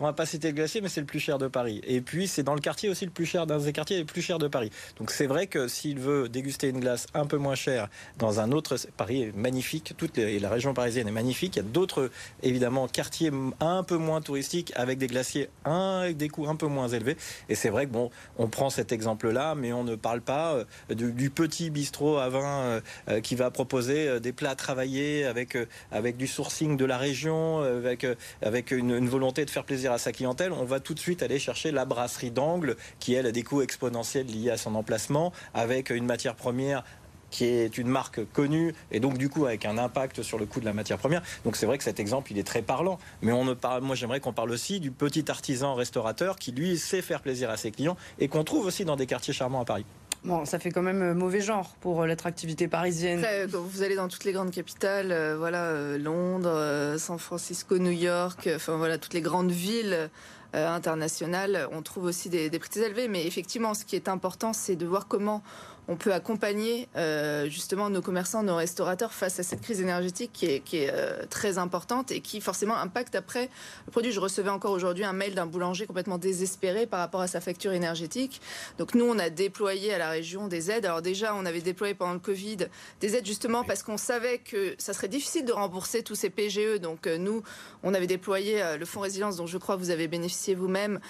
On 0.00 0.04
va 0.04 0.12
pas 0.12 0.26
citer 0.26 0.48
le 0.48 0.54
glacier, 0.54 0.80
mais 0.80 0.88
c'est 0.88 1.00
le 1.00 1.06
plus 1.06 1.20
cher 1.20 1.38
de 1.38 1.48
Paris. 1.48 1.80
Et 1.86 2.00
puis 2.00 2.28
c'est 2.28 2.42
dans 2.42 2.54
le 2.54 2.60
quartier 2.60 2.88
aussi 2.88 3.04
le 3.04 3.10
plus 3.10 3.26
cher, 3.26 3.46
d'un 3.46 3.58
des 3.58 3.72
quartiers 3.72 3.98
les 3.98 4.04
plus 4.04 4.22
chers 4.22 4.38
de 4.38 4.48
Paris. 4.48 4.70
Donc 4.98 5.10
c'est 5.10 5.26
vrai 5.26 5.46
que 5.46 5.68
s'il 5.68 5.98
veut 5.98 6.28
déguster 6.28 6.68
une 6.68 6.80
glace 6.80 7.06
un 7.14 7.26
peu 7.26 7.36
moins 7.36 7.54
chère 7.54 7.88
dans 8.18 8.40
un 8.40 8.52
autre, 8.52 8.76
Paris 8.96 9.22
est 9.22 9.36
magnifique, 9.36 9.94
toute 9.96 10.16
les, 10.16 10.38
la 10.38 10.48
région 10.48 10.74
parisienne 10.74 11.08
est 11.08 11.12
magnifique. 11.12 11.56
Il 11.56 11.58
y 11.58 11.66
a 11.66 11.68
d'autres 11.68 12.10
évidemment 12.42 12.88
quartiers 12.88 13.30
un 13.60 13.82
peu 13.82 13.96
moins 13.96 14.20
touristiques 14.20 14.72
avec 14.76 14.98
des 14.98 15.06
glaciers 15.06 15.48
un, 15.64 16.00
avec 16.02 16.16
des 16.16 16.28
coûts 16.28 16.48
un 16.48 16.56
peu 16.56 16.66
moins 16.66 16.88
élevés. 16.88 17.16
Et 17.48 17.54
c'est 17.54 17.70
vrai 17.70 17.86
que 17.86 17.92
bon, 17.92 18.10
on 18.38 18.48
prend 18.48 18.70
cet 18.70 18.92
exemple-là, 18.92 19.54
mais 19.54 19.72
on 19.72 19.84
ne 19.84 19.96
parle 19.96 20.20
pas 20.20 20.54
euh, 20.54 20.94
du, 20.94 21.30
petit 21.30 21.70
bistrot 21.70 22.18
à 22.18 22.28
vin 22.28 22.44
euh, 22.44 22.80
euh, 23.08 23.20
qui 23.20 23.34
va 23.34 23.50
proposer 23.50 24.20
des 24.20 24.32
plats 24.32 24.54
travailler 24.58 25.24
avec, 25.24 25.56
euh, 25.56 25.66
avec 25.90 26.18
du 26.18 26.26
sourcing 26.26 26.76
de 26.76 26.84
la 26.84 26.98
région, 26.98 27.62
euh, 27.62 27.78
avec, 27.78 28.04
euh, 28.04 28.14
avec 28.42 28.70
une, 28.70 29.08
volonté 29.08 29.46
de 29.46 29.50
faire 29.50 29.64
plaisir 29.64 29.92
à 29.92 29.98
sa 29.98 30.12
clientèle, 30.12 30.52
on 30.52 30.64
va 30.64 30.80
tout 30.80 30.92
de 30.92 30.98
suite 30.98 31.22
aller 31.22 31.38
chercher 31.38 31.70
la 31.70 31.86
brasserie 31.86 32.30
d'angle 32.30 32.76
qui, 32.98 33.14
elle, 33.14 33.24
a 33.24 33.32
des 33.32 33.42
coûts 33.42 33.62
exponentiels 33.62 34.26
liés 34.26 34.50
à 34.50 34.58
son 34.58 34.74
emplacement, 34.74 35.32
avec 35.54 35.88
une 35.88 36.04
matière 36.04 36.34
première 36.34 36.84
qui 37.30 37.44
est 37.44 37.76
une 37.76 37.88
marque 37.88 38.24
connue 38.32 38.74
et 38.90 39.00
donc 39.00 39.18
du 39.18 39.28
coup 39.28 39.44
avec 39.44 39.66
un 39.66 39.76
impact 39.76 40.22
sur 40.22 40.38
le 40.38 40.46
coût 40.46 40.60
de 40.60 40.64
la 40.64 40.72
matière 40.72 40.96
première. 40.96 41.22
Donc 41.44 41.56
c'est 41.56 41.66
vrai 41.66 41.76
que 41.76 41.84
cet 41.84 42.00
exemple 42.00 42.32
il 42.32 42.38
est 42.38 42.46
très 42.46 42.62
parlant, 42.62 42.98
mais 43.20 43.32
on 43.32 43.44
ne 43.44 43.52
parle, 43.54 43.82
moi 43.82 43.94
j'aimerais 43.94 44.20
qu'on 44.20 44.32
parle 44.32 44.50
aussi 44.50 44.80
du 44.80 44.90
petit 44.90 45.30
artisan 45.30 45.74
restaurateur 45.74 46.36
qui 46.36 46.52
lui 46.52 46.78
sait 46.78 47.02
faire 47.02 47.20
plaisir 47.20 47.50
à 47.50 47.58
ses 47.58 47.70
clients 47.70 47.96
et 48.18 48.28
qu'on 48.28 48.44
trouve 48.44 48.64
aussi 48.64 48.86
dans 48.86 48.96
des 48.96 49.06
quartiers 49.06 49.34
charmants 49.34 49.60
à 49.60 49.66
Paris. 49.66 49.84
Bon, 50.24 50.44
ça 50.44 50.58
fait 50.58 50.70
quand 50.70 50.82
même 50.82 51.02
euh, 51.02 51.14
mauvais 51.14 51.40
genre 51.40 51.74
pour 51.80 52.02
euh, 52.02 52.06
l'attractivité 52.06 52.68
parisienne. 52.68 53.24
quand 53.50 53.60
vous 53.60 53.82
allez 53.82 53.94
dans 53.94 54.08
toutes 54.08 54.24
les 54.24 54.32
grandes 54.32 54.50
capitales, 54.50 55.12
euh, 55.12 55.36
voilà, 55.38 55.96
Londres, 55.96 56.96
San 56.98 57.18
Francisco, 57.18 57.78
New 57.78 57.92
York, 57.92 58.48
enfin 58.54 58.76
voilà, 58.76 58.98
toutes 58.98 59.14
les 59.14 59.20
grandes 59.20 59.52
villes 59.52 60.10
internationales, 60.54 61.68
on 61.72 61.82
trouve 61.82 62.04
aussi 62.04 62.30
des, 62.30 62.48
des 62.48 62.58
prix 62.58 62.80
élevés. 62.80 63.06
Mais 63.06 63.26
effectivement, 63.26 63.74
ce 63.74 63.84
qui 63.84 63.96
est 63.96 64.08
important, 64.08 64.52
c'est 64.52 64.76
de 64.76 64.86
voir 64.86 65.06
comment 65.06 65.42
on 65.88 65.96
peut 65.96 66.12
accompagner 66.12 66.86
euh, 66.96 67.48
justement 67.48 67.88
nos 67.88 68.02
commerçants, 68.02 68.42
nos 68.42 68.56
restaurateurs 68.56 69.14
face 69.14 69.40
à 69.40 69.42
cette 69.42 69.62
crise 69.62 69.80
énergétique 69.80 70.30
qui 70.32 70.46
est, 70.46 70.90
euh, 70.92 71.24
très 71.30 71.56
importante 71.56 72.12
et 72.12 72.20
qui 72.20 72.42
forcément 72.42 72.76
impacte 72.76 73.14
après 73.14 73.48
le 73.86 73.90
produit. 73.90 74.12
Je 74.12 74.20
recevais 74.20 74.50
encore 74.50 74.72
aujourd'hui 74.72 75.04
un 75.04 75.14
mail 75.14 75.34
d'un 75.34 75.46
boulanger 75.46 75.86
complètement 75.86 76.18
désespéré 76.18 76.86
par 76.86 77.00
rapport 77.00 77.22
à 77.22 77.26
sa 77.26 77.40
facture 77.40 77.72
énergétique. 77.72 78.42
Donc 78.76 78.94
nous, 78.94 79.06
on 79.06 79.18
a 79.18 79.30
déployé 79.30 79.94
à 79.94 79.98
la 79.98 80.10
région 80.10 80.46
des 80.46 80.70
aides. 80.70 80.84
Alors 80.84 81.00
déjà, 81.00 81.34
on 81.34 81.46
avait 81.46 81.62
déployé 81.62 81.94
pendant 81.94 82.12
le 82.12 82.18
Covid 82.18 82.58
des 83.00 83.16
aides 83.16 83.26
justement 83.26 83.64
parce 83.64 83.82
qu'on 83.82 83.96
savait 83.96 84.38
que 84.38 84.74
ça 84.76 84.92
serait 84.92 85.08
difficile 85.08 85.46
de 85.46 85.52
rembourser 85.52 86.02
tous 86.02 86.14
ces 86.14 86.28
PGE. 86.28 86.80
Donc 86.80 87.06
euh, 87.06 87.16
nous, 87.16 87.42
on 87.82 87.94
avait 87.94 88.06
déployé 88.06 88.62
le 88.78 88.84
fonds 88.84 89.00
résilience 89.00 89.36
dont 89.36 89.46
je 89.46 89.56
crois 89.56 89.76
vous 89.76 89.90
avez 89.90 90.08
bénéficié 90.08 90.54
vous-même 90.54 91.00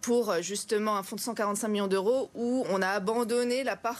pour 0.00 0.34
justement 0.40 0.96
un 0.96 1.02
fonds 1.02 1.16
de 1.16 1.20
145 1.20 1.68
millions 1.68 1.86
d'euros 1.86 2.30
où 2.34 2.64
on 2.68 2.82
a 2.82 2.88
abandonné 2.88 3.64
la 3.64 3.76
part 3.76 3.93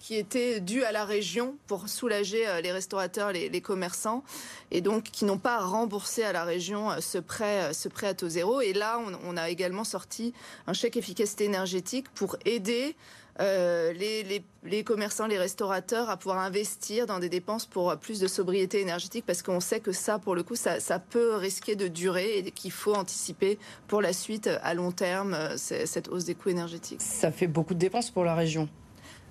qui 0.00 0.16
était 0.16 0.60
dû 0.60 0.82
à 0.82 0.92
la 0.92 1.04
région 1.04 1.54
pour 1.66 1.88
soulager 1.88 2.48
euh, 2.48 2.60
les 2.60 2.72
restaurateurs, 2.72 3.32
les, 3.32 3.60
commerçants, 3.60 4.24
et 4.70 4.80
donc 4.80 5.04
qui 5.04 5.24
n'ont 5.24 5.38
pas 5.38 5.58
remboursé 5.58 6.24
à 6.24 6.32
la 6.32 6.44
région 6.44 6.90
euh, 6.90 7.00
ce 7.00 7.18
prêt, 7.18 7.64
euh, 7.64 7.72
ce 7.72 7.88
prêt 7.88 8.08
à 8.08 8.14
taux 8.14 8.28
zéro. 8.28 8.60
Et 8.62 8.72
là, 8.72 8.98
on, 9.24 9.36
a 9.36 9.50
également 9.50 9.84
sorti 9.84 10.32
un 10.66 10.72
chèque 10.72 10.96
efficacité 10.96 11.44
énergétique 11.44 12.08
pour 12.14 12.36
aider 12.44 12.96
les, 13.38 14.42
les, 14.64 14.84
commerçants, 14.84 15.26
les 15.26 15.38
restaurateurs 15.38 16.10
à 16.10 16.18
pouvoir 16.18 16.40
investir 16.40 17.06
dans 17.06 17.20
des 17.20 17.30
dépenses 17.30 17.64
pour 17.64 17.96
plus 17.96 18.20
de 18.20 18.26
sobriété 18.26 18.80
énergétique 18.80 19.24
parce 19.26 19.40
qu'on 19.40 19.60
sait 19.60 19.80
que 19.80 19.92
ça, 19.92 20.18
pour 20.18 20.34
le 20.34 20.42
coup, 20.42 20.56
ça 20.56 20.98
peut 20.98 21.36
risquer 21.36 21.74
de 21.74 21.88
durer 21.88 22.36
et 22.36 22.50
qu'il 22.50 22.70
faut 22.70 22.94
anticiper 22.94 23.58
pour 23.88 24.02
la 24.02 24.12
suite 24.12 24.50
à 24.62 24.74
long 24.74 24.92
terme 24.92 25.38
cette 25.56 26.08
hausse 26.08 26.26
des 26.26 26.34
coûts 26.34 26.50
énergétiques. 26.50 27.00
Ça 27.00 27.32
fait 27.32 27.46
beaucoup 27.46 27.72
de 27.72 27.78
dépenses 27.78 28.10
pour 28.10 28.24
la 28.24 28.34
région. 28.34 28.68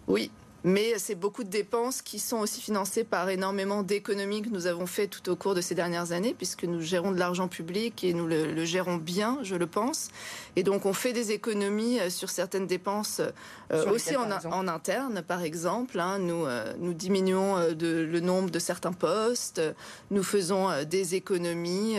Oui, 0.09 0.31
mais 0.63 0.95
c'est 0.97 1.15
beaucoup 1.15 1.43
de 1.43 1.49
dépenses 1.49 2.01
qui 2.01 2.19
sont 2.19 2.37
aussi 2.37 2.59
financées 2.59 3.03
par 3.03 3.29
énormément 3.29 3.81
d'économies 3.81 4.41
que 4.41 4.49
nous 4.49 4.67
avons 4.67 4.85
fait 4.85 5.07
tout 5.07 5.29
au 5.29 5.35
cours 5.35 5.55
de 5.55 5.61
ces 5.61 5.73
dernières 5.75 6.11
années, 6.11 6.33
puisque 6.37 6.65
nous 6.65 6.81
gérons 6.81 7.11
de 7.11 7.19
l'argent 7.19 7.47
public 7.47 8.03
et 8.03 8.13
nous 8.13 8.27
le, 8.27 8.65
gérons 8.65 8.97
bien, 8.97 9.39
je 9.41 9.55
le 9.55 9.67
pense. 9.67 10.09
Et 10.55 10.63
donc 10.63 10.85
on 10.85 10.93
fait 10.93 11.13
des 11.13 11.31
économies 11.31 11.99
euh, 11.99 12.09
sur 12.09 12.29
certaines 12.29 12.67
dépenses 12.67 13.21
euh, 13.71 13.89
aussi 13.91 14.15
en, 14.17 14.67
interne, 14.67 15.21
par 15.21 15.43
exemple. 15.43 15.99
Hein. 15.99 16.19
nous, 16.19 16.45
euh, 16.45 16.73
nous 16.79 16.93
diminuons 16.93 17.55
le 17.79 18.19
nombre 18.19 18.49
de 18.49 18.59
certains 18.59 18.91
postes, 18.91 19.61
nous 20.11 20.23
faisons 20.23 20.69
des 20.83 21.15
économies 21.15 21.97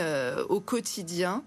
au 0.49 0.61
quotidien. 0.61 1.43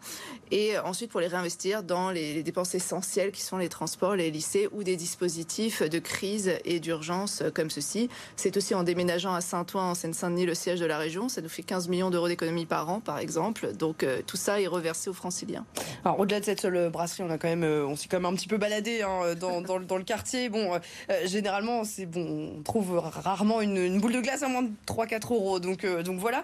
Et 0.52 0.78
ensuite, 0.78 1.12
pour 1.12 1.20
les 1.20 1.28
réinvestir 1.28 1.84
dans 1.84 2.12
les, 2.12 2.34
les 2.34 2.44
dépenses 2.44 2.76
essentielles 2.76 3.32
qui 3.32 3.42
sont 3.42 3.58
les 3.58 3.70
transports, 3.70 4.16
les 4.16 4.32
lycées 4.32 4.70
ou 4.72 4.84
des 4.84 4.96
dispositifs 4.96 5.82
de 5.82 6.00
crise 6.00 6.54
et 6.64 6.80
d'urgence 6.80 7.03
euh, 7.12 7.52
comme 7.52 7.70
ceci. 7.70 8.10
C'est 8.36 8.56
aussi 8.58 8.74
en 8.76 8.84
déménageant 8.84 9.34
à 9.34 9.42
Saint-Ouen, 9.42 9.92
en 9.92 9.94
Seine-Saint-Denis, 9.94 10.46
le 10.46 10.54
siège 10.54 10.80
de 10.80 10.86
la 10.86 10.98
région. 10.98 11.30
Ça 11.30 11.42
nous 11.42 11.50
fait 11.50 11.64
15 11.64 11.88
millions 11.88 12.10
d'euros 12.10 12.28
d'économie 12.28 12.66
par 12.66 12.90
an, 12.90 13.00
par 13.00 13.20
exemple. 13.20 13.74
Donc 13.74 14.04
euh, 14.04 14.22
tout 14.26 14.38
ça 14.38 14.62
est 14.62 14.68
reversé 14.68 15.10
aux 15.10 15.14
franciliens. 15.14 15.66
Alors 16.06 16.20
au-delà 16.20 16.40
de 16.40 16.46
cette 16.46 16.62
seule 16.62 16.90
brasserie, 16.90 17.24
on 17.24 17.30
a 17.30 17.38
quand 17.38 17.48
même, 17.48 17.64
euh, 17.64 17.86
on 17.86 17.96
s'est 17.96 18.08
quand 18.10 18.18
même 18.18 18.32
un 18.32 18.36
petit 18.36 18.48
peu 18.48 18.58
baladé 18.58 19.02
hein, 19.02 19.36
dans, 19.40 19.62
dans, 19.62 19.98
le 19.98 20.04
quartier. 20.04 20.50
Bon, 20.50 20.80
généralement, 21.26 21.84
c'est 21.84 22.06
bon, 22.06 22.56
on 22.58 22.64
trouve 22.64 22.98
rarement 22.98 23.62
une, 23.62 24.00
boule 24.00 24.14
de 24.14 24.22
glace 24.22 24.44
à 24.44 24.48
moins 24.48 24.64
de 24.64 24.72
3-4 24.88 25.34
euros. 25.34 25.60
Donc, 25.60 25.86
donc 25.86 26.20
voilà. 26.20 26.44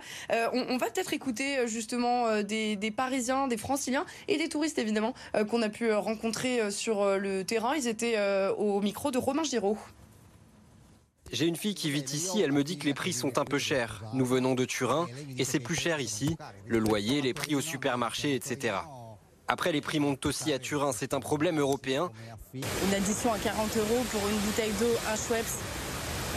On, 0.53 0.77
va 0.77 0.87
peut-être 0.87 1.13
écouter 1.13 1.67
justement 1.67 2.41
des, 2.41 2.75
des, 2.75 2.91
Parisiens, 2.91 3.47
des 3.47 3.57
Franciliens 3.57 4.05
et 4.27 4.37
des 4.37 4.49
touristes 4.49 4.79
évidemment 4.79 5.13
qu'on 5.49 5.61
a 5.61 5.69
pu 5.69 5.91
rencontrer 5.91 6.71
sur 6.71 7.17
le 7.17 7.43
terrain. 7.43 7.75
Ils 7.75 7.87
étaient 7.87 8.17
au 8.57 8.81
micro 8.81 9.11
de 9.11 9.17
Romain 9.17 9.43
Giraud. 9.43 9.77
J'ai 11.31 11.45
une 11.45 11.55
fille 11.55 11.75
qui 11.75 11.91
vit 11.91 12.05
ici, 12.13 12.41
elle 12.41 12.51
me 12.51 12.63
dit 12.63 12.77
que 12.77 12.85
les 12.85 12.93
prix 12.93 13.13
sont 13.13 13.37
un 13.37 13.45
peu 13.45 13.59
chers. 13.59 14.03
Nous 14.13 14.25
venons 14.25 14.55
de 14.55 14.65
Turin 14.65 15.07
et 15.37 15.45
c'est 15.45 15.59
plus 15.59 15.75
cher 15.75 15.99
ici. 15.99 16.35
Le 16.67 16.79
loyer, 16.79 17.21
les 17.21 17.33
prix 17.33 17.55
au 17.55 17.61
supermarché, 17.61 18.35
etc. 18.35 18.75
Après, 19.47 19.71
les 19.71 19.81
prix 19.81 19.99
montent 19.99 20.25
aussi 20.25 20.53
à 20.53 20.59
Turin, 20.59 20.91
c'est 20.91 21.13
un 21.13 21.19
problème 21.19 21.59
européen. 21.59 22.11
Une 22.53 22.63
addition 22.95 23.33
à 23.33 23.37
40 23.37 23.77
euros 23.77 24.03
pour 24.11 24.21
une 24.27 24.37
bouteille 24.37 24.71
d'eau, 24.79 24.93
un 25.11 25.15
Schweppes, 25.15 25.45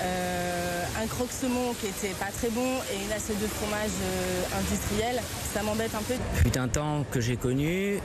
euh, 0.01 0.85
un 1.03 1.07
croque-saumon 1.07 1.75
qui 1.81 1.87
était 1.87 2.15
pas 2.15 2.31
très 2.31 2.49
bon 2.49 2.67
et 2.91 3.05
une 3.05 3.13
assiette 3.13 3.41
de 3.41 3.47
fromage 3.47 3.91
euh, 4.03 4.59
industriel, 4.59 5.23
ça 5.53 5.63
m'embête 5.63 5.95
un 5.95 6.03
peu. 6.03 6.15
Fut 6.35 6.59
un 6.59 6.69
temps 6.69 7.05
que 7.11 7.21
j'ai 7.21 7.37
connu, 7.37 7.99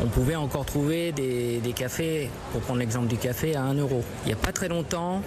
on 0.00 0.08
pouvait 0.08 0.36
encore 0.36 0.66
trouver 0.66 1.12
des, 1.12 1.58
des 1.58 1.72
cafés, 1.72 2.28
pour 2.50 2.60
prendre 2.62 2.80
l'exemple 2.80 3.06
du 3.06 3.16
café, 3.16 3.54
à 3.54 3.62
1 3.62 3.74
euro. 3.74 4.02
Il 4.24 4.28
n'y 4.28 4.32
a 4.32 4.36
pas 4.36 4.52
très 4.52 4.68
longtemps, 4.68 5.22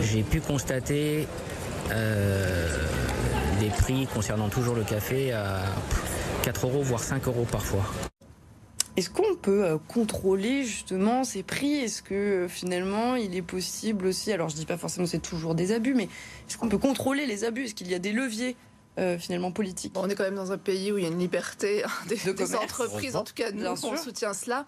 j'ai 0.00 0.22
pu 0.22 0.40
constater 0.40 1.26
euh, 1.90 2.68
des 3.60 3.68
prix 3.68 4.06
concernant 4.12 4.48
toujours 4.48 4.74
le 4.74 4.84
café 4.84 5.32
à 5.32 5.62
4 6.42 6.66
euros, 6.66 6.82
voire 6.82 7.02
5 7.02 7.26
euros 7.26 7.46
parfois. 7.50 7.84
Est-ce 8.96 9.10
qu'on 9.10 9.36
peut 9.40 9.64
euh, 9.64 9.78
contrôler 9.86 10.64
justement 10.64 11.22
ces 11.22 11.44
prix? 11.44 11.74
Est-ce 11.74 12.02
que 12.02 12.14
euh, 12.14 12.48
finalement 12.48 13.14
il 13.14 13.36
est 13.36 13.42
possible 13.42 14.06
aussi, 14.06 14.32
alors 14.32 14.48
je 14.48 14.56
dis 14.56 14.66
pas 14.66 14.76
forcément 14.76 15.06
c'est 15.06 15.20
toujours 15.20 15.54
des 15.54 15.70
abus, 15.70 15.94
mais 15.94 16.04
est-ce 16.48 16.58
qu'on 16.58 16.68
peut 16.68 16.78
contrôler 16.78 17.24
les 17.24 17.44
abus? 17.44 17.64
Est-ce 17.64 17.74
qu'il 17.74 17.88
y 17.88 17.94
a 17.94 18.00
des 18.00 18.10
leviers 18.10 18.56
euh, 18.98 19.18
finalement 19.18 19.52
politique. 19.52 19.92
on 19.96 20.08
est 20.08 20.14
quand 20.14 20.24
même 20.24 20.34
dans 20.34 20.52
un 20.52 20.58
pays 20.58 20.90
où 20.90 20.98
il 20.98 21.04
y 21.04 21.06
a 21.06 21.10
une 21.10 21.18
liberté 21.18 21.84
des, 22.08 22.32
des 22.32 22.54
entreprises, 22.56 23.14
en 23.16 23.24
tout 23.24 23.34
cas 23.34 23.52
nous 23.52 23.64
on 23.64 23.96
soutient 23.96 24.34
cela. 24.34 24.66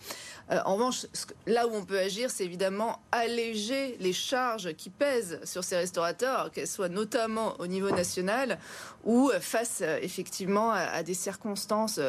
Euh, 0.50 0.58
en 0.64 0.74
revanche, 0.74 1.06
là 1.46 1.66
où 1.66 1.74
on 1.74 1.84
peut 1.84 1.98
agir, 1.98 2.30
c'est 2.30 2.44
évidemment 2.44 3.00
alléger 3.12 3.96
les 3.98 4.12
charges 4.12 4.72
qui 4.74 4.88
pèsent 4.88 5.40
sur 5.44 5.64
ces 5.64 5.76
restaurateurs, 5.76 6.50
qu'elles 6.52 6.68
soient 6.68 6.88
notamment 6.88 7.54
au 7.58 7.66
niveau 7.66 7.90
national 7.90 8.58
ou 9.04 9.30
face 9.40 9.80
euh, 9.82 9.98
effectivement 10.00 10.70
à, 10.70 11.02
des 11.02 11.14
circonstances. 11.14 12.00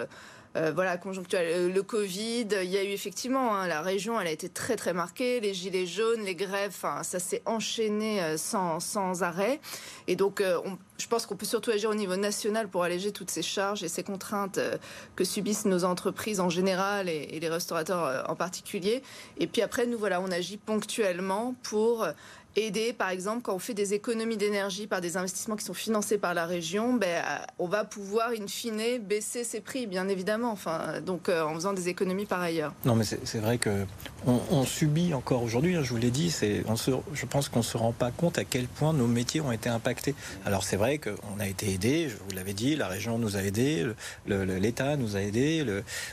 Voilà, 0.55 0.97
conjoncturelles. 0.97 1.71
Le 1.71 1.83
Covid, 1.83 2.47
il 2.63 2.69
y 2.69 2.77
a 2.77 2.83
eu 2.83 2.89
effectivement, 2.89 3.55
hein, 3.55 3.67
la 3.67 3.81
région, 3.81 4.19
elle 4.19 4.27
a 4.27 4.31
été 4.31 4.49
très 4.49 4.75
très 4.75 4.93
marquée, 4.93 5.39
les 5.39 5.53
gilets 5.53 5.85
jaunes, 5.85 6.21
les 6.21 6.35
grèves, 6.35 6.75
ça 7.03 7.19
s'est 7.19 7.41
enchaîné 7.45 8.37
sans, 8.37 8.79
sans 8.79 9.23
arrêt. 9.23 9.59
Et 10.07 10.15
donc, 10.15 10.43
on, 10.65 10.77
je 11.01 11.07
pense 11.07 11.25
qu'on 11.25 11.35
peut 11.35 11.45
surtout 11.45 11.71
agir 11.71 11.89
au 11.89 11.95
niveau 11.95 12.15
national 12.15 12.67
pour 12.67 12.83
alléger 12.83 13.11
toutes 13.11 13.31
ces 13.31 13.41
charges 13.41 13.83
et 13.83 13.87
ces 13.87 14.03
contraintes 14.03 14.59
euh, 14.59 14.77
que 15.15 15.23
subissent 15.23 15.65
nos 15.65 15.83
entreprises 15.83 16.39
en 16.39 16.49
général 16.49 17.09
et, 17.09 17.39
les 17.39 17.49
restaurateurs 17.49 18.05
euh, 18.05 18.23
en 18.27 18.35
particulier. 18.35 19.01
Et 19.37 19.47
puis 19.47 19.63
après, 19.63 19.87
nous, 19.87 19.97
voilà, 19.97 20.21
on 20.21 20.31
agit 20.31 20.57
ponctuellement 20.57 21.55
pour 21.63 22.07
aider, 22.55 22.93
par 22.93 23.09
exemple, 23.09 23.41
quand 23.43 23.55
on 23.55 23.59
fait 23.59 23.73
des 23.73 23.93
économies 23.93 24.37
d'énergie 24.37 24.87
par 24.87 25.01
des 25.01 25.17
investissements 25.17 25.55
qui 25.55 25.65
sont 25.65 25.73
financés 25.73 26.17
par 26.17 26.33
la 26.33 26.45
région, 26.45 26.93
ben, 26.93 27.23
on 27.59 27.67
va 27.67 27.85
pouvoir, 27.85 28.31
in 28.31 28.47
fine, 28.47 28.99
baisser 28.99 29.43
ses 29.43 29.61
prix, 29.61 29.87
bien 29.87 30.07
évidemment, 30.07 30.51
enfin, 30.51 31.01
donc 31.05 31.29
euh, 31.29 31.43
en 31.43 31.53
faisant 31.55 31.73
des 31.73 31.89
économies 31.89 32.25
par 32.25 32.41
ailleurs. 32.41 32.73
Non, 32.85 32.95
mais 32.95 33.03
c'est 33.05 33.39
vrai 33.39 33.57
que 33.57 33.85
on, 34.25 34.65
subit 34.65 35.13
encore 35.13 35.43
aujourd'hui, 35.43 35.75
hein, 35.75 35.81
je 35.83 35.89
vous 35.89 35.97
l'ai 35.97 36.11
dit, 36.11 36.29
je 36.29 37.25
pense 37.25 37.49
qu'on 37.49 37.59
ne 37.59 37.63
se 37.63 37.77
rend 37.77 37.91
pas 37.91 38.11
compte 38.11 38.37
à 38.37 38.43
quel 38.43 38.67
point 38.67 38.93
nos 38.93 39.07
métiers 39.07 39.41
ont 39.41 39.51
été 39.51 39.69
impactés. 39.69 40.15
Alors 40.45 40.63
c'est 40.63 40.77
vrai 40.77 40.99
qu'on 40.99 41.39
a 41.39 41.47
été 41.47 41.71
aidé, 41.71 42.09
je 42.09 42.15
vous 42.15 42.35
l'avais 42.35 42.53
dit, 42.53 42.75
la 42.75 42.87
région 42.87 43.17
nous 43.17 43.37
a 43.37 43.41
aidés, 43.41 43.85
l'État 44.27 44.95
nous 44.97 45.15
a 45.15 45.21
aidés, 45.21 45.65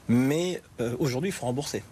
mais 0.09 0.63
euh, 0.81 0.95
aujourd'hui 0.99 1.31
il 1.31 1.33
faut 1.33 1.47
rembourser 1.47 1.83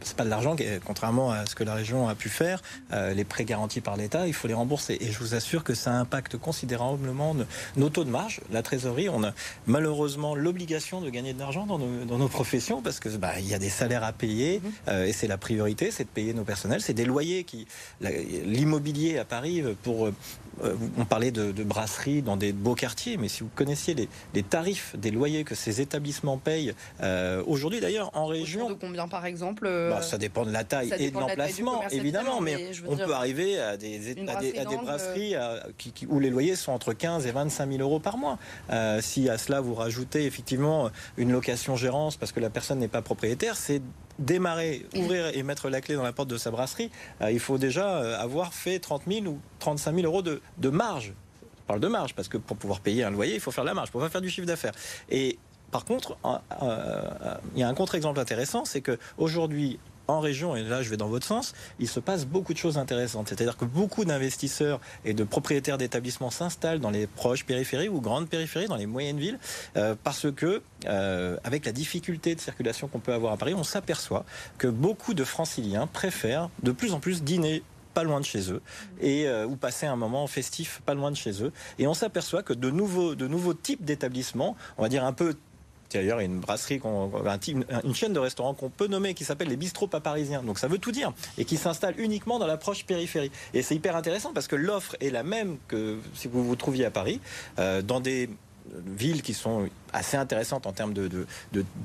c'est 0.00 0.16
pas 0.16 0.24
de 0.24 0.30
l'argent, 0.30 0.56
contrairement 0.84 1.30
à 1.30 1.46
ce 1.46 1.54
que 1.54 1.64
la 1.64 1.74
région 1.74 2.08
a 2.08 2.14
pu 2.14 2.28
faire. 2.28 2.62
Euh, 2.92 3.14
les 3.14 3.24
prêts 3.24 3.44
garantis 3.44 3.80
par 3.80 3.96
l'État, 3.96 4.26
il 4.26 4.32
faut 4.32 4.48
les 4.48 4.54
rembourser. 4.54 4.98
Et 5.00 5.10
je 5.10 5.18
vous 5.18 5.34
assure 5.34 5.64
que 5.64 5.74
ça 5.74 5.92
impacte 5.92 6.36
considérablement 6.36 7.36
nos 7.76 7.88
taux 7.88 8.04
de 8.04 8.10
marge. 8.10 8.40
La 8.50 8.62
trésorerie, 8.62 9.08
on 9.08 9.24
a 9.24 9.32
malheureusement 9.66 10.34
l'obligation 10.34 11.00
de 11.00 11.10
gagner 11.10 11.32
de 11.32 11.38
l'argent 11.38 11.66
dans 11.66 11.78
nos, 11.78 12.28
professions 12.28 12.82
parce 12.82 13.00
que 13.00 13.08
bah, 13.08 13.40
il 13.40 13.48
y 13.48 13.54
a 13.54 13.58
des 13.58 13.70
salaires 13.70 14.04
à 14.04 14.12
payer 14.12 14.60
mhm. 14.62 14.72
euh, 14.88 15.06
et 15.06 15.12
c'est 15.12 15.26
la 15.26 15.38
priorité, 15.38 15.90
c'est 15.90 16.04
de 16.04 16.08
payer 16.08 16.34
nos 16.34 16.44
personnels. 16.44 16.82
C'est 16.82 16.94
des 16.94 17.06
loyers 17.06 17.44
qui, 17.44 17.66
l'immobilier 18.00 19.18
à 19.18 19.24
Paris 19.24 19.62
pour 19.82 20.06
euh, 20.06 20.14
on 20.96 21.04
parlait 21.04 21.30
de, 21.30 21.52
brasseries 21.62 22.22
dans 22.22 22.36
des 22.36 22.52
beaux 22.52 22.74
quartiers, 22.74 23.16
mais 23.16 23.28
si 23.28 23.42
vous 23.42 23.50
connaissiez 23.54 23.94
les, 24.34 24.42
tarifs 24.42 24.94
des 24.96 25.10
loyers 25.10 25.44
que 25.44 25.54
ces 25.54 25.80
établissements 25.80 26.38
payent 26.38 26.74
aujourd'hui, 27.46 27.80
d'ailleurs 27.80 28.10
en 28.14 28.26
région. 28.26 28.68
De 28.68 28.74
combien 28.74 29.08
par 29.08 29.26
exemple 29.26 29.66
euh, 29.66 29.90
bah, 29.90 30.02
ça 30.02 30.18
dépend 30.18 30.44
de 30.44 30.50
la 30.50 30.64
taille 30.64 30.92
et 30.98 31.10
de 31.10 31.18
l'emplacement, 31.18 31.82
évidemment, 31.90 32.40
mais, 32.40 32.70
on 32.86 32.96
peut 32.96 33.12
arriver 33.12 33.58
à 33.58 33.76
des, 33.76 34.14
brasseries 34.82 35.34
euh, 35.34 35.58
où 36.08 36.20
les 36.20 36.30
loyers 36.30 36.56
sont 36.56 36.72
entre 36.72 36.92
15 36.92 37.26
et 37.26 37.32
25 37.32 37.70
000 37.70 37.82
euros 37.82 38.00
par 38.00 38.16
mois. 38.16 38.38
Euh, 38.70 39.00
si 39.00 39.28
à 39.28 39.38
cela 39.38 39.60
vous 39.60 39.74
rajoutez 39.74 40.24
effectivement 40.24 40.90
une 41.16 41.32
location 41.32 41.76
gérance 41.76 42.16
parce 42.16 42.32
que 42.32 42.40
la 42.40 42.50
personne 42.50 42.78
n'est 42.78 42.88
pas 42.88 43.02
propriétaire, 43.02 43.56
c'est 43.56 43.82
démarrer, 44.18 44.86
ouvrir 44.96 45.28
et 45.28 45.42
mettre 45.42 45.68
la 45.68 45.80
clé 45.80 45.94
dans 45.94 46.02
la 46.02 46.12
porte 46.12 46.28
de 46.28 46.36
sa 46.36 46.50
brasserie, 46.50 46.90
il 47.30 47.40
faut 47.40 47.58
déjà 47.58 48.18
avoir 48.18 48.52
fait 48.52 48.78
30 48.78 49.02
000 49.06 49.26
ou 49.26 49.38
35 49.60 49.94
000 49.94 50.06
euros 50.06 50.22
de, 50.22 50.68
marge. 50.68 51.12
Je 51.42 51.66
parle 51.66 51.80
de 51.80 51.88
marge 51.88 52.14
parce 52.14 52.28
que 52.28 52.36
pour 52.36 52.56
pouvoir 52.56 52.80
payer 52.80 53.04
un 53.04 53.10
loyer, 53.10 53.34
il 53.34 53.40
faut 53.40 53.50
faire 53.50 53.64
de 53.64 53.68
la 53.68 53.74
marge, 53.74 53.90
pour 53.90 54.00
pas 54.00 54.08
faire 54.08 54.20
du 54.20 54.30
chiffre 54.30 54.46
d'affaires. 54.46 54.74
Et 55.10 55.38
par 55.70 55.84
contre, 55.84 56.16
il 57.54 57.60
y 57.60 57.62
a 57.62 57.68
un 57.68 57.74
contre-exemple 57.74 58.18
intéressant, 58.20 58.64
c'est 58.64 58.80
qu'aujourd'hui, 58.80 59.78
en 60.08 60.20
région, 60.20 60.56
et 60.56 60.62
là 60.62 60.82
je 60.82 60.90
vais 60.90 60.96
dans 60.96 61.08
votre 61.08 61.26
sens, 61.26 61.54
il 61.78 61.88
se 61.88 62.00
passe 62.00 62.26
beaucoup 62.26 62.52
de 62.52 62.58
choses 62.58 62.78
intéressantes. 62.78 63.28
C'est-à-dire 63.28 63.56
que 63.56 63.64
beaucoup 63.64 64.04
d'investisseurs 64.04 64.80
et 65.04 65.14
de 65.14 65.22
propriétaires 65.22 65.78
d'établissements 65.78 66.30
s'installent 66.30 66.80
dans 66.80 66.90
les 66.90 67.06
proches 67.06 67.44
périphéries 67.44 67.88
ou 67.88 68.00
grandes 68.00 68.28
périphéries, 68.28 68.66
dans 68.66 68.76
les 68.76 68.86
moyennes 68.86 69.18
villes, 69.18 69.38
euh, 69.76 69.94
parce 70.02 70.32
que, 70.32 70.62
euh, 70.86 71.36
avec 71.44 71.66
la 71.66 71.72
difficulté 71.72 72.34
de 72.34 72.40
circulation 72.40 72.88
qu'on 72.88 73.00
peut 73.00 73.12
avoir 73.12 73.34
à 73.34 73.36
Paris, 73.36 73.54
on 73.54 73.64
s'aperçoit 73.64 74.24
que 74.56 74.66
beaucoup 74.66 75.14
de 75.14 75.24
franciliens 75.24 75.86
préfèrent 75.86 76.48
de 76.62 76.72
plus 76.72 76.92
en 76.92 77.00
plus 77.00 77.22
dîner 77.22 77.62
pas 77.94 78.04
loin 78.04 78.20
de 78.20 78.24
chez 78.24 78.52
eux 78.52 78.62
et 79.00 79.26
euh, 79.26 79.46
ou 79.46 79.56
passer 79.56 79.86
un 79.86 79.96
moment 79.96 80.26
festif 80.26 80.80
pas 80.86 80.94
loin 80.94 81.10
de 81.10 81.16
chez 81.16 81.42
eux 81.42 81.52
et 81.78 81.86
on 81.86 81.94
s'aperçoit 81.94 82.44
que 82.44 82.52
de 82.52 82.70
nouveaux 82.70 83.16
de 83.16 83.26
nouveaux 83.26 83.54
types 83.54 83.84
d'établissements 83.84 84.56
on 84.76 84.82
va 84.82 84.88
dire 84.88 85.04
un 85.04 85.12
peu 85.12 85.34
D'ailleurs, 85.92 86.20
il 86.20 86.24
y 86.24 86.26
a 86.26 86.30
une 86.30 86.40
brasserie, 86.40 86.80
une 86.82 87.94
chaîne 87.94 88.12
de 88.12 88.18
restaurants 88.18 88.54
qu'on 88.54 88.70
peut 88.70 88.86
nommer 88.86 89.14
qui 89.14 89.24
s'appelle 89.24 89.48
les 89.48 89.56
bistrots 89.56 89.86
pas 89.86 90.00
parisiens. 90.00 90.42
Donc 90.42 90.58
ça 90.58 90.68
veut 90.68 90.78
tout 90.78 90.92
dire. 90.92 91.12
Et 91.38 91.44
qui 91.44 91.56
s'installe 91.56 91.94
uniquement 91.98 92.38
dans 92.38 92.46
l'approche 92.46 92.84
périphérie. 92.84 93.30
Et 93.54 93.62
c'est 93.62 93.74
hyper 93.74 93.96
intéressant 93.96 94.32
parce 94.32 94.48
que 94.48 94.56
l'offre 94.56 94.96
est 95.00 95.10
la 95.10 95.22
même 95.22 95.56
que 95.68 95.98
si 96.14 96.28
vous 96.28 96.44
vous 96.44 96.56
trouviez 96.56 96.84
à 96.84 96.90
Paris, 96.90 97.20
euh, 97.58 97.82
dans 97.82 98.00
des 98.00 98.28
villes 98.86 99.22
qui 99.22 99.34
sont 99.34 99.68
assez 99.92 100.16
intéressantes 100.16 100.66
en 100.66 100.72
termes 100.72 100.92
de, 100.92 101.26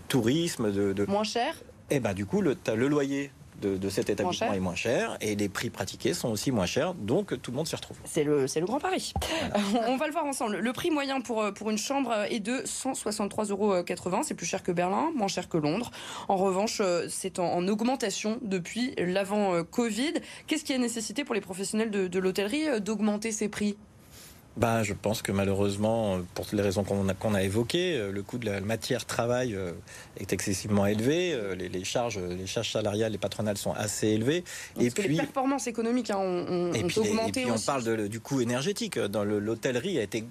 tourisme. 0.08 0.72
De, 0.72 1.06
Moins 1.06 1.24
cher? 1.24 1.56
Et 1.90 1.98
eh 1.98 2.00
ben 2.00 2.14
du 2.14 2.26
coup, 2.26 2.42
le, 2.42 2.58
le 2.76 2.88
loyer 2.88 3.32
de, 3.66 3.90
cet 3.90 4.10
établissement 4.10 4.54
est 4.54 4.60
moins 4.60 4.76
cher 4.76 5.18
et 5.22 5.36
les 5.36 5.50
prix 5.50 5.70
pratiqués 5.70 6.14
sont 6.14 6.30
aussi 6.30 6.52
moins 6.52 6.66
chers, 6.66 6.94
donc 6.94 7.40
tout 7.42 7.52
le 7.52 7.58
monde 7.58 7.68
s'y 7.68 7.76
retrouve. 7.76 7.98
C'est 8.06 8.24
le, 8.24 8.46
le 8.46 8.66
Grand 8.66 8.80
Paris. 8.80 9.14
On 9.88 9.98
va 9.98 10.08
le 10.08 10.14
voir 10.14 10.26
ensemble. 10.26 10.58
Le 10.58 10.74
prix 10.74 10.92
moyen 10.92 11.22
pour, 11.22 11.54
pour 11.54 11.70
une 11.70 11.78
chambre 11.78 12.14
est 12.30 12.40
de 12.40 12.60
163,80 12.64 13.52
euros. 13.52 14.24
C'est 14.24 14.34
plus 14.34 14.46
cher 14.46 14.64
que 14.64 14.72
Berlin, 14.72 15.12
moins 15.16 15.28
cher 15.28 15.50
que 15.50 15.58
Londres. 15.58 15.92
En 16.28 16.38
revanche, 16.38 16.82
c'est 17.10 17.40
en, 17.40 17.68
augmentation 17.68 18.40
depuis 18.42 18.94
l'avant-Covid. 18.98 20.14
Qu'est-ce 20.48 20.64
qui 20.64 20.74
a 20.74 20.78
nécessité 20.78 21.24
pour 21.24 21.36
les 21.36 21.42
professionnels 21.42 21.92
de, 21.92 22.08
de 22.08 22.20
l'hôtellerie 22.20 22.82
d'augmenter 22.82 23.32
ces 23.32 23.50
prix? 23.50 23.78
Bah, 24.56 24.84
je 24.84 24.94
pense 24.94 25.24
que 25.24 25.32
malheureusement, 25.32 26.20
pour 26.36 26.46
les 26.54 26.62
raisons 26.62 26.84
qu'on 26.84 27.10
a, 27.10 27.16
qu'on 27.16 27.34
a 27.34 27.42
évoquées, 27.42 27.98
euh, 27.98 28.12
le 28.12 28.22
coût 28.22 28.38
de 28.38 28.46
la 28.46 28.62
matière 28.62 29.06
travail 29.06 29.56
euh, 29.56 29.72
est 30.20 30.32
excessivement 30.32 30.86
élevé. 30.86 31.34
Euh, 31.34 31.56
les, 31.56 31.84
charges, 31.84 32.20
les 32.20 32.46
charges 32.46 32.72
salariales, 32.72 33.12
les 33.12 33.18
patronales 33.18 33.58
sont 33.58 33.74
assez 33.74 34.10
élevées. 34.10 34.44
et 34.80 34.92
puis 34.92 35.08
les 35.08 35.18
performances 35.18 35.66
économiques 35.66 36.12
hein, 36.12 36.18
ont, 36.20 36.72
et 36.72 36.84
puis, 36.84 37.00
augmenté. 37.00 37.42
Et 37.42 37.44
puis 37.46 37.52
on 37.52 37.60
parle 37.60 38.08
du 38.08 38.20
coût 38.20 38.42
énergétique. 38.42 39.00
Dans 39.00 39.24
l'hôtellerie 39.24 39.98
a 39.98 40.04
été 40.04 40.24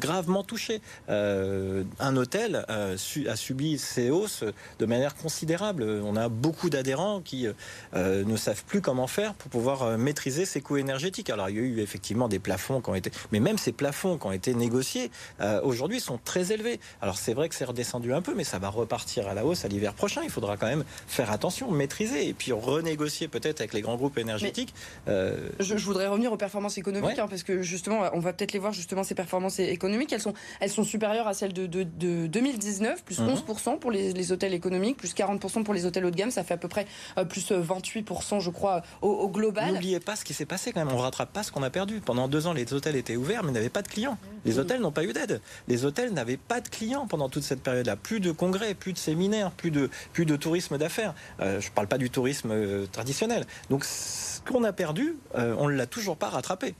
gravement 0.00 0.42
touchée. 0.42 0.80
un 1.08 2.16
hôtel 2.16 2.64
a 2.68 3.36
subi 3.36 3.78
ces 3.78 4.10
hausses 4.10 4.44
de 4.78 4.86
manière 4.86 5.14
considérable. 5.14 5.84
On 6.04 6.16
a 6.16 6.28
beaucoup 6.28 6.70
d'adhérents 6.70 7.20
qui 7.20 7.46
ne 7.94 8.36
savent 8.36 8.64
plus 8.64 8.80
comment 8.80 9.06
faire 9.06 9.34
pour 9.34 9.50
pouvoir 9.50 9.96
maîtriser 9.96 10.44
ces 10.44 10.60
coûts 10.60 10.76
énergétiques. 10.76 11.30
Alors 11.30 11.50
il 11.50 11.56
y 11.56 11.58
a 11.58 11.62
eu 11.62 11.80
effectivement 11.80 12.28
des 12.28 12.38
plafonds 12.38 12.80
qui 12.80 12.90
ont 12.90 12.94
été, 12.94 13.10
mais 13.32 13.40
même 13.40 13.58
ces 13.60 13.72
plafonds 13.72 14.18
qui 14.18 14.26
ont 14.26 14.32
été 14.32 14.54
négociés 14.54 15.10
euh, 15.40 15.60
aujourd'hui 15.62 16.00
sont 16.00 16.18
très 16.22 16.52
élevés. 16.52 16.80
Alors 17.00 17.16
c'est 17.16 17.34
vrai 17.34 17.48
que 17.48 17.54
c'est 17.54 17.64
redescendu 17.64 18.12
un 18.12 18.22
peu, 18.22 18.34
mais 18.34 18.44
ça 18.44 18.58
va 18.58 18.68
repartir 18.68 19.28
à 19.28 19.34
la 19.34 19.44
hausse 19.44 19.64
à 19.64 19.68
l'hiver 19.68 19.94
prochain. 19.94 20.22
Il 20.24 20.30
faudra 20.30 20.56
quand 20.56 20.66
même 20.66 20.84
faire 21.06 21.30
attention, 21.30 21.70
maîtriser 21.70 22.28
et 22.28 22.34
puis 22.34 22.52
renégocier 22.52 23.28
peut-être 23.28 23.60
avec 23.60 23.72
les 23.72 23.82
grands 23.82 23.96
groupes 23.96 24.18
énergétiques. 24.18 24.74
Euh, 25.08 25.48
je, 25.60 25.74
voudrais 25.76 26.06
revenir 26.06 26.32
aux 26.32 26.36
performances 26.36 26.78
économiques 26.78 27.18
hein, 27.18 27.26
parce 27.28 27.42
que 27.42 27.62
justement, 27.62 28.10
on 28.14 28.20
va 28.20 28.32
peut-être 28.32 28.52
les 28.52 28.58
voir 28.58 28.72
justement 28.72 29.04
ces 29.04 29.14
performances 29.14 29.58
économiques. 29.58 30.12
Elles 30.12 30.20
sont, 30.20 30.34
elles 30.60 30.70
sont 30.70 30.84
supérieures 30.84 31.28
à 31.28 31.34
celles 31.34 31.52
de, 31.52 31.66
de, 31.66 32.26
2019, 32.26 33.04
plus 33.04 33.20
11% 33.20 33.72
mhm. 33.72 33.78
pour 33.78 33.90
les, 33.90 34.32
hôtels 34.32 34.54
économiques, 34.54 34.96
plus 34.96 35.14
40% 35.14 35.62
pour 35.64 35.74
les 35.74 35.86
hôtels 35.86 36.04
haut 36.04 36.10
de 36.10 36.16
gamme. 36.16 36.30
Ça 36.30 36.44
fait 36.44 36.54
à 36.54 36.58
peu 36.58 36.68
près 36.68 36.86
euh, 37.18 37.24
plus 37.24 37.52
28%, 37.52 38.40
je 38.40 38.50
crois, 38.50 38.82
au, 39.02 39.08
au 39.08 39.28
global. 39.28 39.74
N'oubliez 39.74 40.00
pas 40.00 40.16
ce 40.16 40.24
qui 40.24 40.34
s'est 40.34 40.46
passé 40.46 40.72
quand 40.72 40.84
même. 40.84 40.94
On 40.94 40.98
rattrape 40.98 41.32
pas 41.32 41.42
ce 41.42 41.52
qu'on 41.52 41.62
a 41.62 41.70
perdu. 41.70 42.00
Pendant 42.00 42.28
deux 42.28 42.46
ans, 42.46 42.52
les 42.52 42.72
hôtels 42.72 42.96
étaient 42.96 43.16
ouverts, 43.16 43.42
mais 43.44 43.49
n'avaient 43.50 43.68
pas 43.68 43.82
de 43.82 43.88
clients. 43.88 44.18
Les 44.44 44.58
hôtels 44.58 44.80
n'ont 44.80 44.92
pas 44.92 45.04
eu 45.04 45.12
d'aide. 45.12 45.40
Les 45.68 45.84
hôtels 45.84 46.12
n'avaient 46.12 46.36
pas 46.38 46.60
de 46.60 46.68
clients 46.68 47.06
pendant 47.06 47.28
toute 47.28 47.42
cette 47.42 47.62
période-là. 47.62 47.96
Plus 47.96 48.20
de 48.20 48.32
congrès, 48.32 48.74
plus 48.74 48.92
de 48.92 48.98
séminaires, 48.98 49.50
plus 49.50 49.70
de, 49.70 49.90
plus 50.12 50.24
de 50.24 50.36
tourisme 50.36 50.78
d'affaires. 50.78 51.14
Euh, 51.40 51.60
je 51.60 51.68
ne 51.68 51.72
parle 51.72 51.88
pas 51.88 51.98
du 51.98 52.10
tourisme 52.10 52.50
euh, 52.52 52.86
traditionnel. 52.86 53.44
Donc 53.68 53.84
ce 53.84 54.40
qu'on 54.40 54.64
a 54.64 54.72
perdu, 54.72 55.16
euh, 55.36 55.54
on 55.58 55.68
ne 55.68 55.74
l'a 55.74 55.86
toujours 55.86 56.16
pas 56.16 56.28
rattrapé. 56.28 56.74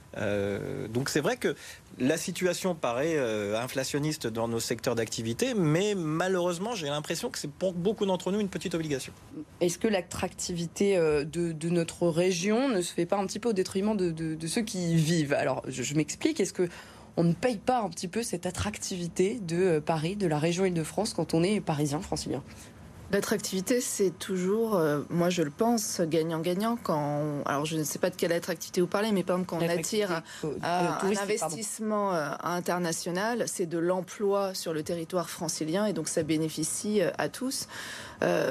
donc 0.89 1.09
c'est 1.09 1.19
vrai 1.19 1.37
que 1.37 1.55
la 1.99 2.17
situation 2.17 2.75
paraît 2.75 3.17
inflationniste 3.55 4.27
dans 4.27 4.47
nos 4.47 4.59
secteurs 4.59 4.95
d'activité, 4.95 5.53
mais 5.53 5.93
malheureusement, 5.95 6.73
j'ai 6.73 6.87
l'impression 6.87 7.29
que 7.29 7.37
c'est 7.37 7.51
pour 7.51 7.73
beaucoup 7.73 8.05
d'entre 8.05 8.31
nous 8.31 8.39
une 8.39 8.49
petite 8.49 8.75
obligation. 8.75 9.13
Est-ce 9.59 9.77
que 9.77 9.87
l'attractivité 9.87 10.95
de, 10.97 11.69
notre 11.69 12.07
région 12.07 12.69
ne 12.69 12.81
se 12.81 12.93
fait 12.93 13.05
pas 13.05 13.17
un 13.17 13.25
petit 13.25 13.39
peu 13.39 13.49
au 13.49 13.53
détriment 13.53 13.95
de, 13.95 14.47
ceux 14.47 14.61
qui 14.61 14.93
y 14.93 14.95
vivent? 14.95 15.33
Alors, 15.33 15.63
je, 15.67 15.83
je 15.83 15.95
m'explique. 15.95 16.39
Est-ce 16.39 16.53
que 16.53 16.69
on 17.17 17.23
ne 17.23 17.33
paye 17.33 17.57
pas 17.57 17.81
un 17.81 17.89
petit 17.89 18.07
peu 18.07 18.23
cette 18.23 18.45
attractivité 18.45 19.39
de 19.39 19.57
euh, 19.57 19.81
Paris, 19.81 20.15
de 20.15 20.27
la 20.27 20.39
région 20.39 20.65
Île-de-France 20.65 21.13
quand 21.13 21.33
on 21.33 21.43
est 21.43 21.59
parisien, 21.59 21.99
francilien? 22.01 22.43
L'attractivité, 23.11 23.81
c'est 23.81 24.11
toujours, 24.17 24.75
euh, 24.75 25.01
moi 25.09 25.29
je 25.29 25.41
le 25.41 25.49
pense, 25.49 26.01
gagnant-gagnant. 26.01 26.77
Quand, 26.81 27.43
alors 27.45 27.65
je 27.65 27.77
ne 27.77 27.83
sais 27.83 27.99
pas 27.99 28.09
de 28.09 28.15
quelle 28.15 28.31
attractivité 28.31 28.81
vous 28.81 28.87
parlez, 28.87 29.11
mais 29.11 29.23
par 29.23 29.37
exemple 29.37 29.49
quand 29.49 29.65
on 29.65 29.69
attire 29.69 30.21
à, 30.61 31.05
un 31.05 31.17
investissement 31.17 32.13
euh, 32.13 32.29
international, 32.43 33.43
c'est 33.47 33.65
de 33.65 33.77
l'emploi 33.77 34.53
sur 34.53 34.73
le 34.73 34.83
territoire 34.83 35.29
francilien 35.29 35.85
et 35.85 35.93
donc 35.93 36.07
ça 36.07 36.23
bénéficie 36.23 37.01
à 37.17 37.29
tous. 37.29 37.67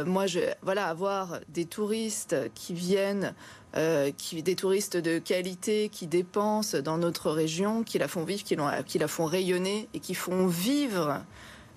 moi, 0.05 0.27
je, 0.27 0.41
voilà, 0.63 0.87
avoir 0.87 1.41
des 1.49 1.65
touristes 1.65 2.37
qui 2.55 2.75
viennent 2.75 3.35
euh, 3.77 4.11
qui, 4.17 4.43
des 4.43 4.57
touristes 4.57 4.97
de 4.97 5.21
qualité 5.21 5.91
qui 5.91 6.09
dépensent 6.09 6.77
dans 6.81 6.99
notre 6.99 7.31
région, 7.31 7.85
qui 7.85 7.99
la 7.99 8.09
font 8.09 8.25
vivre, 8.25 8.43
qui, 8.43 8.57
qui 8.85 8.99
la 8.99 9.07
font 9.07 9.27
rayonner 9.27 9.89
et 9.95 10.01
qui 10.01 10.15
font 10.15 10.49
vivre 10.49 11.23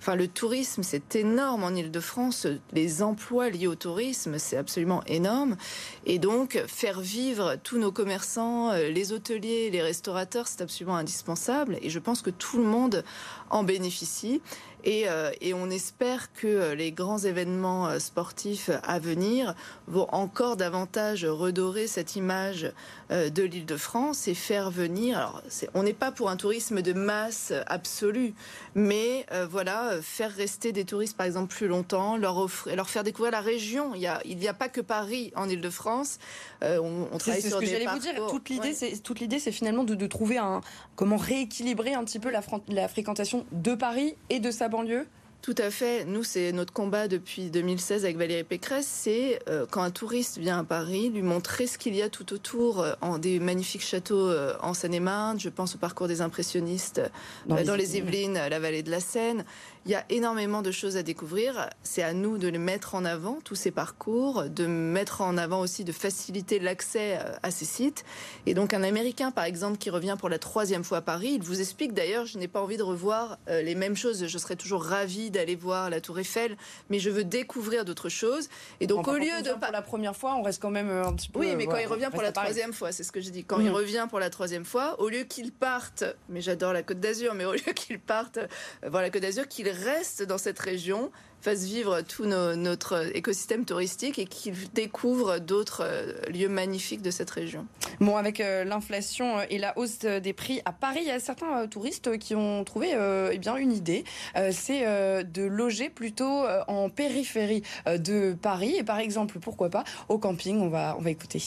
Enfin, 0.04 0.16
le 0.16 0.28
tourisme, 0.28 0.82
c'est 0.82 1.16
énorme 1.16 1.64
en 1.64 1.70
Ile-de-France. 1.70 2.46
Les 2.74 3.02
emplois 3.02 3.48
liés 3.48 3.66
au 3.66 3.74
tourisme, 3.74 4.38
c'est 4.38 4.58
absolument 4.58 5.02
énorme. 5.06 5.56
Et 6.04 6.18
donc, 6.18 6.62
faire 6.66 7.00
vivre 7.00 7.56
tous 7.64 7.78
nos 7.78 7.90
commerçants, 7.90 8.70
euh, 8.72 8.90
les 8.90 9.14
hôteliers, 9.14 9.70
les 9.70 9.80
restaurateurs, 9.80 10.46
c'est 10.46 10.60
absolument 10.60 10.96
indispensable. 10.96 11.78
Et 11.80 11.88
je 11.88 11.98
pense 11.98 12.20
que 12.20 12.28
tout 12.28 12.58
le 12.58 12.64
monde 12.64 13.02
en 13.48 13.64
bénéficie. 13.64 14.42
Et, 14.84 15.08
euh, 15.08 15.30
et, 15.40 15.54
on 15.54 15.70
espère 15.70 16.32
que 16.34 16.46
euh, 16.46 16.74
les 16.74 16.92
grands 16.92 17.18
événements 17.18 17.88
euh, 17.88 17.98
sportifs 17.98 18.70
à 18.82 18.98
venir 18.98 19.54
vont 19.86 20.06
encore 20.12 20.56
davantage 20.56 21.24
redorer 21.24 21.86
cette 21.86 22.16
image 22.16 22.72
de 23.10 23.42
l'Île-de-France 23.42 24.28
et 24.28 24.34
faire 24.34 24.70
venir. 24.70 25.18
Alors, 25.18 25.42
on 25.74 25.82
n'est 25.82 25.92
pas 25.92 26.10
pour 26.10 26.30
un 26.30 26.36
tourisme 26.36 26.82
de 26.82 26.92
masse 26.92 27.52
absolue, 27.66 28.34
mais 28.74 29.26
voilà, 29.50 29.92
faire 30.00 30.32
rester 30.32 30.72
des 30.72 30.84
touristes, 30.84 31.16
par 31.16 31.26
exemple, 31.26 31.54
plus 31.54 31.68
longtemps, 31.68 32.16
leur 32.16 32.38
offrir, 32.38 32.74
leur 32.74 32.88
faire 32.88 33.04
découvrir 33.04 33.30
la 33.32 33.40
région. 33.40 33.94
Il 33.94 34.00
n'y 34.38 34.48
a, 34.48 34.54
pas 34.54 34.68
que 34.68 34.80
Paris 34.80 35.32
en 35.36 35.48
Île-de-France. 35.48 36.18
on, 36.62 37.08
on 37.12 37.18
travaille 37.18 37.42
sur 37.42 37.50
ce 37.52 37.60
que 37.60 37.66
j'allais 37.66 37.86
vous 37.86 37.98
dire. 37.98 38.14
Toute 38.28 38.48
l'idée, 38.48 38.72
c'est 38.72 38.98
toute 39.02 39.20
l'idée, 39.20 39.38
c'est 39.38 39.52
finalement 39.52 39.84
de, 39.84 39.94
de, 39.94 40.06
trouver 40.06 40.38
un 40.38 40.62
comment 40.96 41.16
rééquilibrer 41.16 41.94
un 41.94 42.04
petit 42.04 42.18
peu 42.18 42.30
la, 42.30 42.40
la 42.68 42.88
fréquentation 42.88 43.44
de 43.52 43.74
Paris 43.74 44.16
et 44.30 44.40
de 44.40 44.50
sa 44.50 44.68
banlieue 44.74 45.06
tout 45.44 45.54
à 45.58 45.70
fait. 45.70 46.06
Nous, 46.06 46.24
c'est 46.24 46.52
notre 46.52 46.72
combat 46.72 47.06
depuis 47.06 47.50
2016 47.50 48.06
avec 48.06 48.16
Valérie 48.16 48.44
Pécresse. 48.44 48.86
C'est 48.86 49.40
euh, 49.46 49.66
quand 49.70 49.82
un 49.82 49.90
touriste 49.90 50.38
vient 50.38 50.60
à 50.60 50.64
Paris, 50.64 51.10
lui 51.10 51.20
montrer 51.20 51.66
ce 51.66 51.76
qu'il 51.76 51.94
y 51.94 52.00
a 52.00 52.08
tout 52.08 52.32
autour, 52.32 52.80
euh, 52.80 52.94
en 53.02 53.18
des 53.18 53.40
magnifiques 53.40 53.84
châteaux 53.84 54.30
euh, 54.30 54.54
en 54.62 54.72
Seine-et-Marne. 54.72 55.38
Je 55.38 55.50
pense 55.50 55.74
au 55.74 55.78
parcours 55.78 56.08
des 56.08 56.22
impressionnistes 56.22 57.02
dans, 57.44 57.56
les, 57.56 57.64
dans 57.64 57.76
les 57.76 57.98
Yvelines, 57.98 58.40
la 58.48 58.58
vallée 58.58 58.82
de 58.82 58.90
la 58.90 59.00
Seine. 59.00 59.44
Il 59.86 59.90
y 59.90 59.94
a 59.94 60.04
énormément 60.08 60.62
de 60.62 60.70
choses 60.70 60.96
à 60.96 61.02
découvrir. 61.02 61.68
C'est 61.82 62.02
à 62.02 62.14
nous 62.14 62.38
de 62.38 62.48
les 62.48 62.58
mettre 62.58 62.94
en 62.94 63.04
avant, 63.04 63.40
tous 63.44 63.54
ces 63.54 63.70
parcours, 63.70 64.44
de 64.44 64.66
mettre 64.66 65.20
en 65.20 65.36
avant 65.36 65.60
aussi, 65.60 65.84
de 65.84 65.92
faciliter 65.92 66.58
l'accès 66.58 67.18
euh, 67.20 67.34
à 67.42 67.50
ces 67.50 67.66
sites. 67.66 68.02
Et 68.46 68.54
donc 68.54 68.72
un 68.72 68.82
Américain, 68.82 69.30
par 69.30 69.44
exemple, 69.44 69.76
qui 69.76 69.90
revient 69.90 70.16
pour 70.18 70.30
la 70.30 70.38
troisième 70.38 70.84
fois 70.84 70.98
à 70.98 71.00
Paris, 71.02 71.32
il 71.34 71.42
vous 71.42 71.60
explique 71.60 71.92
d'ailleurs, 71.92 72.24
je 72.24 72.38
n'ai 72.38 72.48
pas 72.48 72.62
envie 72.62 72.78
de 72.78 72.82
revoir 72.82 73.38
euh, 73.48 73.60
les 73.60 73.74
mêmes 73.74 73.94
choses. 73.94 74.26
Je 74.26 74.38
serais 74.38 74.56
toujours 74.56 74.82
ravi 74.82 75.30
d'aller 75.30 75.54
voir 75.54 75.90
la 75.90 76.00
Tour 76.00 76.18
Eiffel, 76.18 76.56
mais 76.88 76.98
je 76.98 77.10
veux 77.10 77.24
découvrir 77.24 77.84
d'autres 77.84 78.08
choses. 78.08 78.48
Et 78.80 78.86
donc 78.86 79.06
au 79.06 79.18
lieu 79.18 79.42
de... 79.42 79.50
Pour 79.50 79.70
la 79.70 79.82
première 79.82 80.16
fois, 80.16 80.34
on 80.36 80.42
reste 80.42 80.62
quand 80.62 80.70
même 80.70 80.88
euh, 80.88 81.04
un 81.04 81.12
petit 81.12 81.28
peu... 81.28 81.40
Oui, 81.40 81.56
mais 81.56 81.66
quand 81.66 81.76
il 81.76 81.86
revient 81.86 82.08
pour 82.10 82.22
la 82.22 82.32
troisième 82.32 82.72
fois, 82.72 82.90
c'est 82.90 83.04
ce 83.04 83.12
que 83.12 83.20
je 83.20 83.28
dis. 83.28 83.44
Quand 83.44 83.60
il 83.60 83.66
mhm. 83.66 83.74
revient 83.74 84.06
pour 84.08 84.18
la 84.18 84.30
troisième 84.30 84.64
fois, 84.64 84.98
au 84.98 85.10
lieu 85.10 85.24
qu'il 85.24 85.52
parte, 85.52 86.04
mais 86.30 86.40
j'adore 86.40 86.72
la 86.72 86.82
Côte 86.82 87.00
d'Azur, 87.00 87.34
mais 87.34 87.44
au 87.44 87.52
lieu 87.52 87.72
qu'il 87.74 88.00
parte 88.00 88.38
voir 88.82 89.02
la 89.02 89.10
Côte 89.10 89.22
d'Azur, 89.22 89.46
qu'il 89.46 89.73
reste 89.74 90.22
dans 90.22 90.38
cette 90.38 90.58
région, 90.58 91.10
fasse 91.44 91.64
vivre 91.64 92.00
tout 92.00 92.24
notre 92.24 93.14
écosystème 93.14 93.66
touristique 93.66 94.18
et 94.18 94.24
qu'il 94.24 94.54
découvre 94.72 95.38
d'autres 95.38 95.82
euh, 95.84 96.14
lieux 96.32 96.48
magnifiques 96.48 97.02
de 97.02 97.10
cette 97.10 97.30
région. 97.30 97.66
Bon, 98.00 98.16
avec 98.16 98.40
euh, 98.40 98.64
l'inflation 98.64 99.42
et 99.50 99.58
la 99.58 99.76
hausse 99.78 99.98
des 99.98 100.32
prix 100.32 100.62
à 100.64 100.72
Paris, 100.72 101.00
il 101.02 101.08
y 101.08 101.10
a 101.10 101.20
certains 101.20 101.60
euh, 101.60 101.66
touristes 101.66 102.16
qui 102.18 102.34
ont 102.34 102.64
trouvé 102.64 102.96
eh 103.32 103.38
bien 103.38 103.56
une 103.56 103.72
idée, 103.72 104.04
c'est 104.50 104.84
de 105.24 105.42
loger 105.42 105.90
plutôt 105.90 106.44
en 106.68 106.88
périphérie 106.88 107.62
de 107.86 108.34
Paris 108.40 108.76
et 108.76 108.84
par 108.84 108.98
exemple, 108.98 109.38
pourquoi 109.38 109.68
pas 109.68 109.84
au 110.08 110.18
camping. 110.18 110.60
On 110.60 110.68
va 110.68 110.96
on 110.98 111.02
va 111.02 111.10
écouter. 111.10 111.42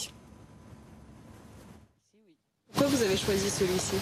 Pourquoi 2.71 2.87
vous 2.87 3.01
avez 3.01 3.17
choisi 3.17 3.49
celui-ci? 3.49 3.95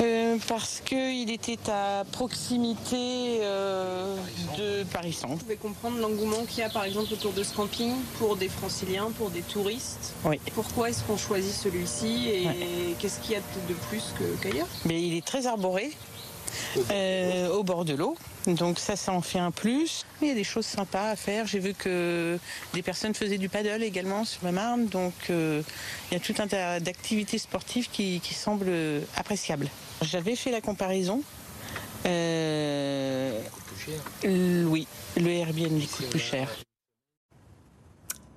Euh, 0.00 0.36
parce 0.46 0.80
qu'il 0.84 1.30
était 1.30 1.58
à 1.70 2.04
proximité 2.12 3.38
euh, 3.42 4.16
de 4.56 4.84
Paris 4.84 5.12
Centre. 5.12 5.34
Vous 5.34 5.38
pouvez 5.38 5.56
comprendre 5.56 5.98
l'engouement 5.98 6.44
qu'il 6.48 6.60
y 6.60 6.62
a 6.62 6.68
par 6.68 6.84
exemple 6.84 7.12
autour 7.12 7.32
de 7.32 7.42
ce 7.42 7.54
camping 7.54 7.92
pour 8.18 8.36
des 8.36 8.48
franciliens, 8.48 9.10
pour 9.16 9.30
des 9.30 9.42
touristes. 9.42 10.14
Oui. 10.24 10.38
Pourquoi 10.54 10.90
est-ce 10.90 11.02
qu'on 11.04 11.16
choisit 11.16 11.52
celui-ci 11.52 12.28
et 12.28 12.46
qu'est-ce 12.98 13.20
qu'il 13.20 13.32
y 13.32 13.36
a 13.36 13.40
de 13.40 13.74
plus 13.88 14.14
qu'ailleurs? 14.42 14.68
Mais 14.84 15.02
Il 15.02 15.16
est 15.16 15.24
très 15.24 15.46
arboré. 15.46 15.92
Euh, 16.90 17.50
au 17.50 17.62
bord 17.62 17.84
de 17.84 17.92
l'eau. 17.92 18.16
Donc 18.46 18.78
ça, 18.78 18.96
ça 18.96 19.12
en 19.12 19.20
fait 19.20 19.38
un 19.38 19.50
plus. 19.50 20.06
Il 20.22 20.28
y 20.28 20.30
a 20.30 20.34
des 20.34 20.44
choses 20.44 20.64
sympas 20.64 21.10
à 21.10 21.16
faire. 21.16 21.46
J'ai 21.46 21.58
vu 21.58 21.74
que 21.74 22.38
des 22.72 22.82
personnes 22.82 23.14
faisaient 23.14 23.36
du 23.36 23.50
paddle 23.50 23.82
également 23.82 24.24
sur 24.24 24.42
la 24.44 24.52
Marne. 24.52 24.86
Donc 24.86 25.12
il 25.28 25.62
y 26.12 26.16
a 26.16 26.20
tout 26.20 26.34
un 26.38 26.46
tas 26.46 26.80
d'activités 26.80 27.36
sportives 27.36 27.90
qui, 27.90 28.20
qui 28.20 28.32
semblent 28.32 28.72
appréciables. 29.16 29.68
J'avais 30.02 30.36
fait 30.36 30.50
la 30.50 30.60
comparaison. 30.60 31.22
Euh, 32.06 33.40
oui, 34.24 34.86
le 35.16 35.28
Airbnb 35.28 35.80
coûte 35.80 36.10
plus 36.10 36.18
cher. 36.18 36.48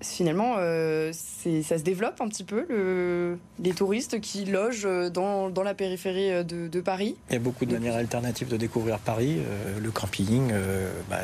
finalement, 0.01 0.55
euh, 0.57 1.11
ça 1.13 1.77
se 1.77 1.83
développe 1.83 2.19
un 2.21 2.27
petit 2.27 2.43
peu, 2.43 2.65
le, 2.69 3.37
les 3.59 3.73
touristes 3.73 4.19
qui 4.19 4.45
logent 4.45 4.87
dans, 5.11 5.49
dans 5.51 5.61
la 5.63 5.75
périphérie 5.75 6.43
de, 6.43 6.67
de, 6.67 6.81
Paris. 6.81 7.15
Il 7.29 7.33
y 7.33 7.35
a 7.35 7.39
beaucoup 7.39 7.65
de 7.65 7.73
manières 7.73 7.95
alternatives 7.95 8.47
de 8.47 8.57
découvrir 8.57 8.97
Paris, 8.97 9.37
euh, 9.39 9.79
le 9.79 9.91
camping, 9.91 10.49
euh, 10.51 10.91
bah, 11.09 11.19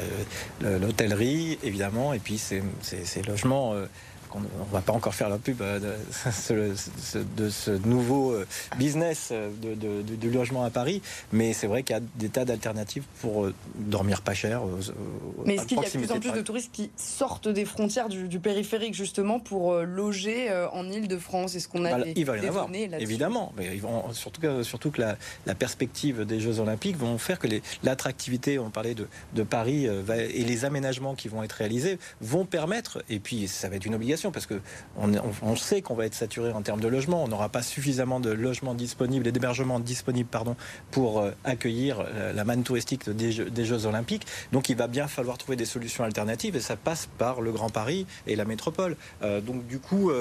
l'hôtellerie, 0.62 1.58
évidemment, 1.64 2.14
et 2.14 2.20
puis 2.20 2.38
ces, 2.38 2.62
ces, 2.82 3.04
ces 3.04 3.24
logements 3.24 3.74
on 4.36 4.40
ne 4.40 4.72
va 4.72 4.82
pas 4.82 4.94
encore 4.94 5.16
faire 5.16 5.30
la 5.30 5.38
pub 5.38 5.62
euh, 5.62 5.80
de, 5.80 5.96
ce, 7.50 7.72
nouveau 7.88 8.32
euh, 8.32 8.48
business 8.78 9.30
euh, 9.32 9.50
de, 9.62 10.02
du 10.02 10.32
logement 10.32 10.64
à 10.64 10.70
Paris, 10.70 11.02
mais 11.32 11.54
c'est 11.54 11.68
vrai 11.68 11.84
qu'il 11.84 11.96
y 11.96 12.00
a 12.00 12.02
des 12.16 12.30
tas 12.30 12.46
d'alternatives 12.46 13.04
pour 13.22 13.50
dormir 13.76 14.22
pas 14.22 14.34
cher. 14.34 14.62
Mais 15.46 15.56
est-ce 15.56 15.66
qu'il 15.66 15.78
y 15.78 15.86
a 15.86 15.90
de 15.90 15.90
plus 15.90 16.12
en 16.12 16.20
plus 16.20 16.32
de 16.32 16.42
touristes 16.42 16.72
qui 16.72 16.90
sortent 16.96 17.48
des 17.48 17.66
frontières 17.66 18.10
du, 18.10 18.40
périphérique 18.40 18.94
justement 18.94 19.40
pour 19.40 19.74
loger 19.78 20.52
en 20.72 20.90
Ile-de-France 20.90 21.56
Est-ce 21.56 21.68
qu'on 21.68 21.86
a 21.86 21.98
bah, 21.98 22.06
Il 22.16 22.26
va 22.26 22.38
y 22.38 22.42
en 22.42 22.48
avoir, 22.48 22.70
évidemment. 23.00 23.52
Mais 23.58 23.72
ils 23.74 23.82
vont, 23.82 24.14
surtout 24.14 24.42
que, 24.42 24.64
surtout 24.64 24.92
que 24.92 25.02
la, 25.02 25.56
perspective 25.56 26.24
des 26.24 26.40
Jeux 26.40 26.60
Olympiques 26.60 26.98
vont 26.98 27.18
faire 27.18 27.40
que 27.40 27.48
l'attractivité, 27.84 28.60
on 28.60 28.70
parlait 28.70 28.96
de, 28.96 29.44
Paris, 29.44 29.86
et 29.86 30.44
les 30.44 30.66
aménagements 30.66 31.16
qui 31.16 31.28
vont 31.28 31.44
être 31.44 31.54
réalisés 31.54 31.98
vont 32.22 32.46
permettre, 32.46 33.04
et 33.10 33.20
puis 33.20 33.48
ça 33.48 33.70
va 33.70 33.76
être 33.76 33.86
une 33.86 33.96
obligation, 33.96 34.17
parce 34.32 34.46
que 34.46 34.60
on, 34.98 35.56
sait 35.56 35.82
qu'on 35.82 35.96
va 35.96 36.06
être 36.06 36.14
saturé 36.14 36.52
en 36.52 36.62
termes 36.62 36.80
de 36.80 36.88
logement. 36.88 37.24
On 37.24 37.28
n'aura 37.28 37.50
pas 37.50 37.62
suffisamment 37.62 38.20
de 38.20 38.32
logements 38.32 38.74
disponibles 38.74 39.28
et 39.28 39.32
d'hébergements 39.32 39.80
disponibles 39.80 40.30
pardon, 40.30 40.56
pour 40.92 41.20
euh, 41.20 41.32
accueillir 41.44 42.00
euh, 42.00 42.34
la 42.34 42.44
manne 42.44 42.64
touristique 42.64 43.10
des 43.10 43.32
Jeux, 43.32 43.86
Olympiques. 43.86 44.26
Donc 44.52 44.70
il 44.70 44.76
va 44.76 44.88
bien 44.88 45.08
falloir 45.08 45.38
trouver 45.38 45.56
des 45.56 45.66
solutions 45.66 46.04
alternatives 46.04 46.56
et 46.56 46.60
ça 46.60 46.76
passe 46.76 47.08
par 47.18 47.42
le 47.42 47.52
Grand 47.52 47.70
Paris 47.70 48.06
et 48.26 48.36
la 48.36 48.46
métropole. 48.46 48.96
Euh, 49.22 49.42
donc 49.42 49.66
du 49.68 49.80
coup, 49.80 50.12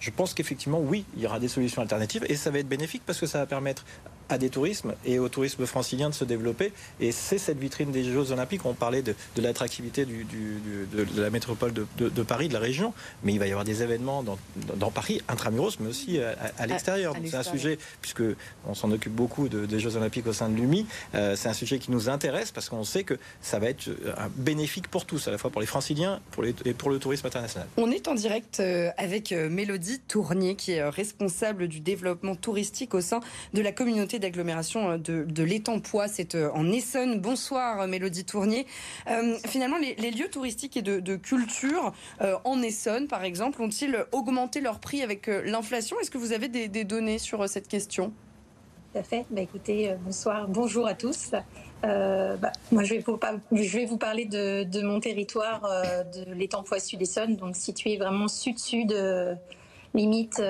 je 0.00 0.10
pense 0.10 0.34
qu'effectivement, 0.34 0.80
oui, 0.80 1.04
il 1.16 1.22
y 1.22 1.26
aura 1.26 1.40
des 1.40 1.48
solutions 1.48 1.82
alternatives 1.82 2.24
et 2.28 2.36
ça 2.36 2.50
va 2.50 2.58
être 2.58 2.68
bénéfique 2.68 3.02
parce 3.04 3.18
que 3.18 3.26
ça 3.26 3.38
va 3.38 3.46
permettre 3.46 3.84
à 4.30 4.38
des 4.38 4.48
tourismes 4.48 4.94
et 5.04 5.18
au 5.18 5.28
tourisme 5.28 5.66
francilien 5.66 6.08
de 6.08 6.14
se 6.14 6.24
développer. 6.24 6.72
Et 7.00 7.12
c'est 7.12 7.38
cette 7.38 7.58
vitrine 7.58 7.90
des 7.90 8.04
Jeux 8.04 8.32
Olympiques. 8.32 8.64
On 8.64 8.74
parlait 8.74 9.02
de, 9.02 9.14
l'attractivité 9.36 10.06
de, 10.06 11.20
la 11.20 11.30
métropole 11.30 11.72
de, 11.72 12.22
Paris, 12.22 12.48
de 12.48 12.54
la 12.54 12.60
région, 12.60 12.94
mais 13.24 13.32
il 13.32 13.38
va 13.38 13.46
y 13.46 13.50
avoir 13.50 13.64
des 13.64 13.82
événements 13.82 14.22
dans, 14.22 14.90
Paris, 14.90 15.20
intramuros, 15.28 15.78
mais 15.80 15.88
aussi 15.88 16.18
à, 16.18 16.66
l'extérieur. 16.66 17.14
C'est 17.24 17.36
un 17.36 17.42
sujet, 17.42 17.78
puisque 18.00 18.22
on 18.66 18.74
s'en 18.74 18.90
occupe 18.92 19.12
beaucoup 19.12 19.48
des 19.48 19.80
Jeux 19.80 19.96
Olympiques 19.96 20.26
au 20.26 20.32
sein 20.32 20.48
de 20.48 20.54
l'UMI, 20.54 20.86
euh, 21.14 21.34
c'est 21.36 21.48
un 21.48 21.54
sujet 21.54 21.78
qui 21.78 21.90
nous 21.90 22.08
intéresse 22.08 22.52
parce 22.52 22.68
qu'on 22.68 22.84
sait 22.84 23.04
que 23.04 23.18
ça 23.42 23.58
va 23.58 23.68
être 23.68 23.88
euh, 23.88 24.14
un 24.16 24.28
bénéfique 24.36 24.88
pour 24.88 25.04
tous, 25.06 25.26
à 25.28 25.30
la 25.30 25.38
fois 25.38 25.50
pour 25.50 25.60
les 25.60 25.66
franciliens 25.66 26.20
pour 26.30 26.42
les, 26.42 26.54
et 26.64 26.74
pour 26.74 26.90
le 26.90 26.98
tourisme 26.98 27.26
international. 27.26 27.66
On 27.76 27.90
est 27.90 28.06
en 28.08 28.14
direct 28.14 28.60
euh, 28.60 28.90
avec 28.96 29.32
Mélodie 29.32 30.00
Tournier, 30.00 30.54
qui 30.54 30.72
est 30.72 30.88
responsable 30.88 31.68
du 31.68 31.80
développement 31.80 32.36
touristique 32.36 32.94
au 32.94 33.00
sein 33.00 33.20
de 33.54 33.60
la 33.60 33.72
communauté 33.72 34.18
d'agglomération 34.20 34.98
de, 34.98 35.24
de 35.24 35.42
l'étang 35.42 35.80
Poix, 35.80 36.08
c'est 36.08 36.36
en 36.36 36.70
Essonne. 36.70 37.20
Bonsoir 37.20 37.86
Mélodie 37.88 38.24
Tournier. 38.24 38.66
finalement, 39.46 39.76
les, 39.78 40.10
lieux 40.10 40.28
touristiques 40.30 40.76
et 40.76 40.82
de, 40.82 41.16
culture 41.16 41.92
en 42.44 42.62
Essonne, 42.62 43.08
par 43.08 43.24
exemple, 43.24 43.62
ont-ils 43.62 44.04
augmenté 44.12 44.60
leur 44.60 44.78
prix 44.78 45.02
avec 45.02 45.28
euh, 45.28 45.42
l'inflation? 45.44 45.98
Est-ce 46.00 46.10
que 46.10 46.18
vous 46.18 46.32
avez 46.32 46.48
des, 46.48 46.84
données 46.84 47.18
sur 47.18 47.42
euh, 47.42 47.46
cette 47.46 47.68
question? 47.68 48.12
Tout 48.92 48.98
à 48.98 49.02
fait. 49.02 49.24
Bah, 49.30 49.40
écoutez, 49.40 49.90
euh, 49.90 49.94
bonsoir, 50.04 50.48
bonjour 50.48 50.86
à 50.86 50.94
tous. 50.94 51.32
Bah, 51.82 52.52
moi, 52.70 52.82
je 52.82 52.94
vais, 52.94 52.98
vous, 52.98 53.18
je 53.52 53.78
vais 53.78 53.86
vous 53.86 53.96
parler 53.96 54.26
de, 54.26 54.82
mon 54.82 55.00
territoire, 55.00 55.62
de 56.14 56.32
l'étang 56.34 56.62
Poix 56.62 56.78
Sud-Essonne, 56.78 57.36
donc 57.36 57.56
situé 57.56 57.96
vraiment 57.96 58.28
sud-sud, 58.28 58.94
limite 59.94 60.42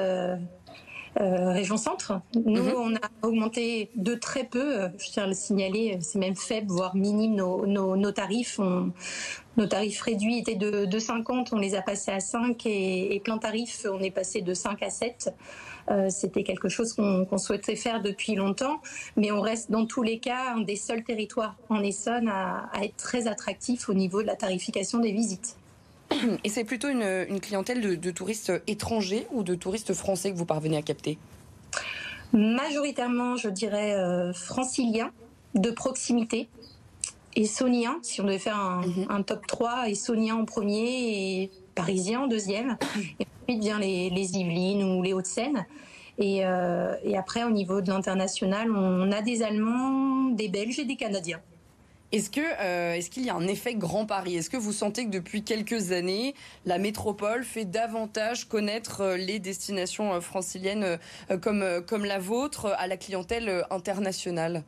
région 1.17 1.77
centre. 1.77 2.21
Nous, 2.35 2.63
mhm. 2.63 2.75
on 2.77 2.95
a 2.95 3.27
augmenté 3.27 3.91
de 3.97 4.15
très 4.15 4.45
peu, 4.45 4.89
je 4.99 5.11
tiens 5.11 5.25
à 5.25 5.27
le 5.27 5.35
signaler, 5.35 5.99
c'est 6.01 6.19
même 6.19 6.37
faible, 6.37 6.71
voire 6.71 6.95
minime 6.97 7.35
nos, 7.35 7.67
nos, 7.67 8.13
tarifs. 8.13 8.59
On, 8.59 8.93
nos 9.57 9.67
tarifs 9.67 10.01
réduits 10.01 10.39
étaient 10.39 10.55
de, 10.55 10.85
de 10.87 10.99
50, 10.99 11.53
on 11.53 11.59
les 11.59 11.75
a 11.75 11.83
passés 11.83 12.13
à 12.13 12.21
5 12.21 12.65
et, 12.67 13.21
plein 13.25 13.39
tarif, 13.39 13.87
on 13.91 14.01
est 14.01 14.11
passé 14.11 14.41
de 14.41 14.55
5 14.55 14.83
à 14.83 14.91
7. 14.91 15.35
Euh, 15.91 16.09
c'était 16.09 16.45
quelque 16.45 16.69
chose 16.69 16.95
qu'on 16.95 17.39
souhaitait 17.39 17.77
faire 17.77 18.01
depuis 18.01 18.37
longtemps, 18.37 18.81
mais 19.17 19.33
on 19.33 19.41
reste 19.41 19.71
dans 19.71 19.87
tous 19.87 20.03
les 20.03 20.19
cas 20.19 20.55
un 20.55 20.61
des 20.61 20.77
seuls 20.77 21.03
territoires 21.03 21.57
en 21.69 21.83
Essonne 21.83 22.29
à, 22.29 22.71
être 22.83 22.97
très 22.97 23.27
attractif 23.27 23.89
au 23.89 23.95
niveau 23.95 24.23
de 24.23 24.27
la 24.27 24.37
tarification 24.37 24.99
des 24.99 25.13
visites. 25.13 25.57
Et 26.45 26.49
c'est 26.49 26.65
plutôt 26.65 26.89
une, 26.89 27.41
clientèle 27.41 27.99
de, 27.99 28.11
touristes 28.11 28.53
étrangers 28.67 29.27
ou 29.33 29.43
de 29.43 29.55
touristes 29.55 29.95
français 29.95 30.33
que 30.33 30.37
vous 30.37 30.47
parvenez 30.47 30.77
à 30.77 30.83
capter? 30.83 31.19
Majoritairement, 32.33 33.37
je 33.37 33.49
dirais 33.49 33.95
euh, 33.95 34.33
franciliens, 34.33 35.11
de 35.55 35.71
proximité, 35.71 36.49
essonien, 37.35 37.99
si 38.03 38.21
on 38.21 38.25
devait 38.25 38.39
faire 38.39 38.57
un, 38.57 38.87
mhm. 38.87 39.07
un 39.09 39.23
top 39.23 39.47
3, 39.47 39.89
essonien 39.89 40.37
en 40.37 40.45
premier 40.45 41.43
et 41.43 41.51
parisien 41.75 42.21
en 42.21 42.27
deuxième. 42.27 42.77
Et 43.19 43.27
ensuite 43.43 43.63
vient 43.63 43.79
les, 43.79 44.11
les 44.11 44.37
Yvelines 44.37 44.85
ou 44.85 45.03
les 45.03 45.13
Hauts-de-Seine. 45.13 45.67
Et, 46.19 46.45
euh, 46.45 46.95
et, 47.03 47.17
après, 47.17 47.45
au 47.45 47.51
niveau 47.51 47.81
de 47.81 47.89
l'international, 47.89 48.71
on 48.71 49.11
a 49.11 49.23
des 49.23 49.43
Allemands, 49.43 50.31
des 50.31 50.49
Belges 50.49 50.79
et 50.79 50.85
des 50.85 50.97
Canadiens. 50.97 51.41
Est-ce 52.13 52.31
euh, 52.41 52.95
est-ce 52.95 53.09
qu'il 53.09 53.25
y 53.25 53.31
a 53.31 53.35
un 53.35 53.47
effet 53.47 53.75
Grand 53.75 54.05
Paris? 54.05 54.35
Est-ce 54.35 54.51
que 54.51 54.57
vous 54.57 54.73
sentez 54.73 55.05
que 55.05 55.11
depuis 55.11 55.45
quelques 55.45 55.93
années, 55.93 56.35
la 56.67 56.79
métropole 56.79 57.45
fait 57.45 57.65
davantage 57.65 58.49
connaître 58.49 59.03
euh, 59.03 59.17
les 59.17 59.39
destinations 59.39 60.15
euh, 60.15 60.21
franciliennes 60.21 60.99
comme 61.41 61.65
comme 61.87 62.05
la 62.05 62.19
vôtre 62.19 62.75
à 62.79 62.87
la 62.87 62.97
clientèle 62.97 63.65
internationale? 63.71 64.65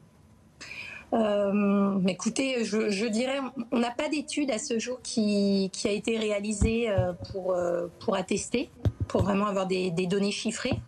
Écoutez, 2.08 2.64
je, 2.64 2.88
je, 2.88 3.04
dirais, 3.04 3.38
on 3.70 3.78
n'a 3.78 3.90
pas 3.90 4.08
d'étude 4.08 4.50
à 4.50 4.58
ce 4.58 4.78
jour 4.78 5.00
qui, 5.02 5.68
qui, 5.70 5.86
a 5.86 5.90
été 5.90 6.16
réalisée 6.16 6.88
pour, 7.30 7.54
pour 8.00 8.16
attester, 8.16 8.70
pour 9.08 9.22
vraiment 9.22 9.46
avoir 9.46 9.66
des, 9.66 9.90
des 9.90 10.06
données 10.06 10.30
chiffrées. 10.30 10.80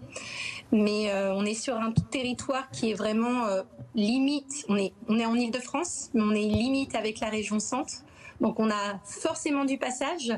Mais 0.73 1.11
euh, 1.11 1.33
on 1.35 1.45
est 1.45 1.55
sur 1.55 1.77
un 1.77 1.93
territoire 2.11 2.71
qui 2.71 2.91
est 2.91 2.95
vraiment 2.95 3.47
limite. 3.95 4.65
On 4.69 4.77
est, 4.77 4.93
on 5.09 5.19
est 5.19 5.27
en 5.27 5.35
Ile-de-France, 5.35 6.11
mais 6.15 6.23
on 6.23 6.33
est 6.33 6.49
limite 6.49 6.95
avec 6.95 7.21
la 7.21 7.29
région 7.29 7.61
centre. 7.61 8.05
Donc 8.41 8.59
on 8.61 8.71
a 8.71 9.01
forcément 9.05 9.65
du 9.65 9.79
passage 9.79 10.33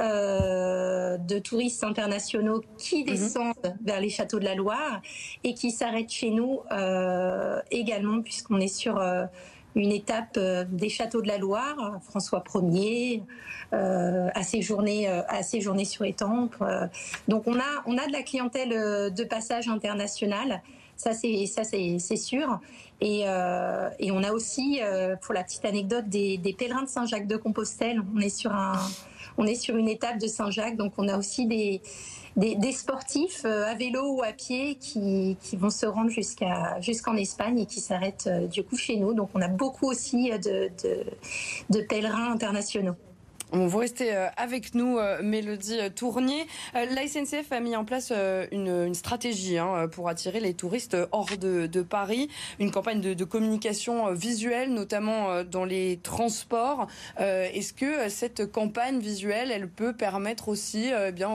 euh, 0.00 1.18
de 1.18 1.38
touristes 1.38 1.84
internationaux 1.84 2.62
qui 2.78 3.00
mhm. 3.00 3.06
descendent 3.06 3.76
vers 3.84 4.00
les 4.00 4.08
châteaux 4.08 4.38
de 4.38 4.44
la 4.44 4.54
Loire 4.54 5.02
et 5.44 5.54
qui 5.54 5.70
s'arrêtent 5.70 6.12
chez 6.12 6.30
nous 6.30 6.60
euh, 6.72 7.60
également 7.70 8.22
puisqu'on 8.22 8.60
est 8.60 8.68
sur 8.68 8.98
euh, 8.98 9.26
une 9.74 9.92
étape 9.92 10.38
des 10.70 10.88
châteaux 10.88 11.22
de 11.22 11.28
la 11.28 11.38
Loire, 11.38 12.00
François 12.02 12.42
Ier, 12.54 13.22
à 13.72 14.42
séjourner 14.42 15.08
à 15.08 15.42
séjourner 15.42 15.84
sur 15.84 16.04
Étampes. 16.04 16.56
donc 17.28 17.46
on 17.46 17.54
a 17.54 17.82
on 17.86 17.96
a 17.96 18.06
de 18.06 18.12
la 18.12 18.22
clientèle 18.22 18.70
de 19.14 19.24
passage 19.24 19.68
international. 19.68 20.62
Ça 20.96 21.12
c'est 21.12 21.46
ça 21.46 21.62
c'est 21.64 22.16
sûr. 22.16 22.60
Et, 23.00 23.22
euh, 23.26 23.88
et, 23.98 24.10
on 24.10 24.22
a 24.22 24.32
aussi, 24.32 24.80
euh, 24.82 25.16
pour 25.16 25.32
la 25.32 25.42
petite 25.42 25.64
anecdote, 25.64 26.08
des, 26.08 26.36
des 26.36 26.52
pèlerins 26.52 26.82
de 26.82 26.88
Saint-Jacques 26.88 27.26
de 27.26 27.36
Compostelle. 27.36 28.02
On 28.14 28.20
est 28.20 28.28
sur 28.28 28.52
un, 28.52 28.78
on 29.38 29.46
est 29.46 29.54
sur 29.54 29.76
une 29.76 29.88
étape 29.88 30.18
de 30.18 30.26
Saint-Jacques, 30.26 30.76
donc 30.76 30.92
on 30.98 31.08
a 31.08 31.16
aussi 31.16 31.46
des, 31.46 31.80
des, 32.36 32.72
sportifs 32.72 33.42
euh, 33.44 33.66
à 33.66 33.74
vélo 33.74 34.16
ou 34.16 34.22
à 34.22 34.32
pied 34.32 34.76
qui, 34.76 35.36
vont 35.54 35.70
se 35.70 35.86
rendre 35.86 36.10
jusqu'à 36.10 36.80
jusqu'en 36.80 37.16
Espagne 37.16 37.60
et 37.60 37.66
qui 37.66 37.80
s'arrêtent 37.80 38.28
euh, 38.28 38.46
du 38.46 38.62
coup 38.64 38.76
chez 38.76 38.96
nous. 38.96 39.14
Donc 39.14 39.30
on 39.34 39.40
a 39.40 39.48
beaucoup 39.48 39.86
aussi 39.86 40.30
de, 40.30 40.70
de 41.70 41.80
pèlerins 41.82 42.32
internationaux. 42.32 42.96
Vous 43.52 43.78
restez 43.78 44.14
euh, 44.14 44.28
avec 44.36 44.74
nous, 44.74 44.98
euh, 44.98 45.20
Mélodie 45.22 45.78
euh, 45.80 45.88
Tournier. 45.88 46.46
La 46.74 47.06
SNCF 47.06 47.50
a 47.50 47.60
mis 47.60 47.74
en 47.74 47.84
place 47.84 48.12
une, 48.52 48.94
stratégie 48.94 49.58
hein, 49.58 49.88
pour 49.90 50.08
attirer 50.08 50.40
les 50.40 50.54
touristes 50.54 50.96
hors 51.12 51.36
de, 51.36 51.82
Paris, 51.82 52.28
une 52.58 52.70
campagne 52.70 53.00
de, 53.00 53.24
communication 53.24 54.12
visuelle, 54.12 54.72
notamment 54.72 55.44
dans 55.44 55.64
les 55.64 55.98
transports. 56.02 56.86
Est-ce 57.18 57.72
que 57.72 58.08
cette 58.08 58.50
campagne 58.50 58.98
visuelle, 58.98 59.50
elle 59.50 59.68
peut 59.68 59.92
permettre 59.92 60.48
aussi 60.48 60.90
eh 61.06 61.12
bien 61.12 61.30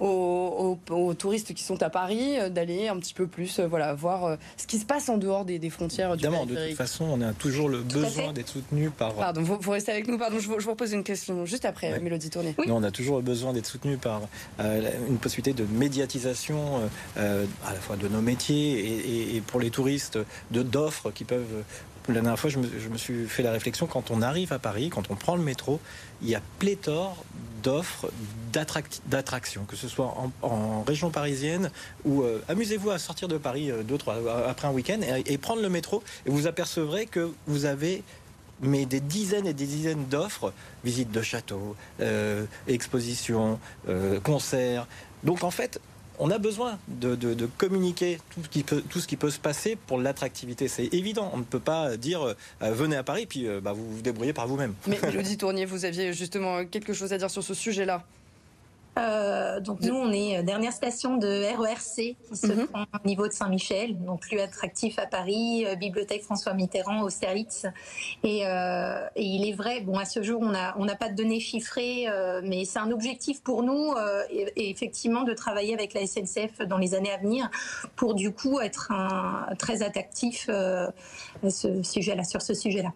aux, 0.00 1.14
touristes 1.18 1.54
qui 1.54 1.62
sont 1.62 1.82
à 1.82 1.90
Paris 1.90 2.36
d'aller 2.50 2.88
un 2.88 2.98
petit 2.98 3.14
peu 3.14 3.26
plus, 3.26 3.60
voilà, 3.60 3.94
voir 3.94 4.36
ce 4.56 4.66
qui 4.66 4.78
se 4.78 4.86
passe 4.86 5.08
en 5.08 5.18
dehors 5.18 5.44
des, 5.44 5.70
frontières 5.70 6.16
du 6.16 6.24
Évidemment, 6.24 6.46
de 6.46 6.54
toute 6.54 6.76
façon, 6.76 7.04
on 7.04 7.20
a 7.20 7.32
toujours 7.32 7.68
le 7.68 7.82
besoin 7.82 8.32
d'être 8.32 8.48
soutenu 8.48 8.90
par. 8.90 9.14
Pardon, 9.14 9.42
vous, 9.42 9.70
restez 9.70 9.92
avec 9.92 10.08
nous. 10.08 10.18
Pardon, 10.18 10.38
je 10.38 10.48
vous, 10.48 10.60
je 10.60 10.66
vous 10.66 10.74
pose 10.74 10.92
une 10.92 11.04
question 11.04 11.44
juste 11.55 11.55
après 11.64 11.98
Mélodie 12.00 12.30
Tourné. 12.30 12.54
on 12.68 12.82
a 12.82 12.90
toujours 12.90 13.22
besoin 13.22 13.52
d'être 13.52 13.66
soutenu 13.66 13.96
par 13.96 14.22
euh, 14.60 14.90
une 15.08 15.18
possibilité 15.18 15.52
de 15.52 15.66
médiatisation 15.68 16.76
euh, 16.76 16.86
euh, 17.18 17.46
à 17.66 17.72
la 17.72 17.80
fois 17.80 17.96
de 17.96 18.08
nos 18.08 18.20
métiers 18.20 19.36
et, 19.36 19.40
pour 19.40 19.60
les 19.60 19.70
touristes 19.70 20.18
d'offres 20.50 21.10
qui 21.10 21.24
peuvent 21.24 21.64
la 22.08 22.14
dernière 22.14 22.38
fois, 22.38 22.50
je 22.50 22.58
me, 22.58 22.68
je 22.78 22.88
me, 22.88 22.96
suis 22.96 23.26
fait 23.26 23.42
la 23.42 23.50
réflexion, 23.50 23.86
quand 23.86 24.10
on 24.10 24.22
arrive 24.22 24.52
à 24.52 24.58
Paris, 24.58 24.90
quand 24.90 25.10
on 25.10 25.16
prend 25.16 25.34
le 25.34 25.42
métro, 25.42 25.80
il 26.22 26.28
y 26.28 26.34
a 26.34 26.42
pléthore 26.58 27.24
d'offres 27.62 28.10
d'attractions, 28.52 29.64
que 29.64 29.76
ce 29.76 29.88
soit 29.88 30.06
en, 30.06 30.30
en 30.42 30.82
région 30.82 31.10
parisienne 31.10 31.70
ou 32.04 32.22
euh, 32.22 32.40
amusez-vous 32.48 32.90
à 32.90 32.98
sortir 32.98 33.28
de 33.28 33.38
Paris 33.38 33.70
euh, 33.70 33.82
deux, 33.82 33.98
trois, 33.98 34.16
après 34.48 34.68
un 34.68 34.70
week-end 34.70 35.00
et, 35.02 35.32
et 35.32 35.36
prendre 35.36 35.60
le 35.60 35.68
métro 35.68 36.02
et 36.26 36.30
vous 36.30 36.46
apercevrez 36.46 37.06
que 37.06 37.32
vous 37.46 37.64
avez 37.64 38.02
mais 38.60 38.86
des 38.86 39.00
dizaines 39.00 39.46
et 39.46 39.54
des 39.54 39.66
dizaines 39.66 40.06
d'offres, 40.06 40.52
visites 40.84 41.10
de 41.10 41.22
châteaux, 41.22 41.76
euh, 42.00 42.44
expositions, 42.68 43.58
euh, 43.88 44.20
concerts. 44.20 44.86
Donc 45.24 45.44
en 45.44 45.50
fait, 45.50 45.80
on 46.18 46.30
a 46.30 46.38
besoin 46.38 46.78
de, 46.88 47.14
de, 47.14 47.34
de, 47.34 47.46
communiquer 47.46 48.18
tout 48.30 48.42
ce, 48.42 48.48
qui 48.48 48.62
peut, 48.62 48.82
tout 48.88 49.00
ce 49.00 49.06
qui 49.06 49.16
peut 49.16 49.30
se 49.30 49.38
passer 49.38 49.76
pour 49.86 49.98
l'attractivité. 49.98 50.68
C'est 50.68 50.92
évident. 50.94 51.30
On 51.34 51.38
ne 51.38 51.42
peut 51.42 51.60
pas 51.60 51.96
dire 51.96 52.22
euh, 52.22 52.34
venez 52.72 52.96
à 52.96 53.02
Paris 53.02 53.26
puis 53.26 53.46
euh, 53.46 53.60
bah, 53.60 53.72
vous 53.72 53.96
vous 53.96 54.02
débrouillez 54.02 54.32
par 54.32 54.46
vous-même. 54.46 54.74
Mais 54.86 54.98
Elodie 55.02 55.36
Tournier, 55.36 55.64
vous 55.64 55.84
aviez 55.84 56.12
justement 56.12 56.64
quelque 56.64 56.92
chose 56.92 57.12
à 57.12 57.18
dire 57.18 57.30
sur 57.30 57.42
ce 57.42 57.54
sujet-là 57.54 58.04
euh, 58.98 59.60
donc 59.60 59.80
nous, 59.82 59.94
on 59.94 60.10
est 60.12 60.42
dernière 60.42 60.72
station 60.72 61.16
de 61.16 61.26
RERC 61.56 62.16
qui 62.28 62.36
se 62.36 62.46
Mhm. 62.46 62.66
prend 62.68 62.82
au 62.82 63.06
niveau 63.06 63.26
de 63.28 63.32
Saint-Michel, 63.32 63.96
donc 63.98 64.20
plus 64.20 64.40
attractif 64.40 64.98
à 64.98 65.06
Paris, 65.06 65.64
euh, 65.66 65.74
bibliothèque 65.76 66.22
François 66.22 66.54
Mitterrand, 66.54 67.02
Austerlitz. 67.02 67.66
Et, 68.24 68.46
euh, 68.46 69.06
et 69.16 69.24
il 69.24 69.48
est 69.48 69.52
vrai, 69.52 69.80
bon 69.80 69.98
à 69.98 70.04
ce 70.04 70.22
jour, 70.22 70.40
on 70.42 70.50
n'a 70.50 70.74
on 70.78 70.84
n'a 70.84 70.96
pas 70.96 71.08
de 71.08 71.14
données 71.14 71.40
chiffrées, 71.40 72.06
euh, 72.08 72.40
mais 72.44 72.64
c'est 72.64 72.78
un 72.78 72.90
objectif 72.90 73.42
pour 73.42 73.62
nous, 73.62 73.92
euh, 73.92 74.22
et, 74.30 74.50
et 74.56 74.70
effectivement, 74.70 75.22
de 75.24 75.32
travailler 75.34 75.74
avec 75.74 75.92
la 75.94 76.06
SNCF 76.06 76.60
dans 76.66 76.78
les 76.78 76.94
années 76.94 77.12
à 77.12 77.18
venir 77.18 77.50
pour 77.96 78.14
du 78.14 78.32
coup 78.32 78.60
être 78.60 78.90
un, 78.92 79.46
très 79.58 79.82
attractif 79.82 80.46
euh, 80.48 80.86
ce 81.48 81.82
sujet-là, 81.82 82.24
sur 82.24 82.40
ce 82.42 82.54
sujet-là. 82.54 82.92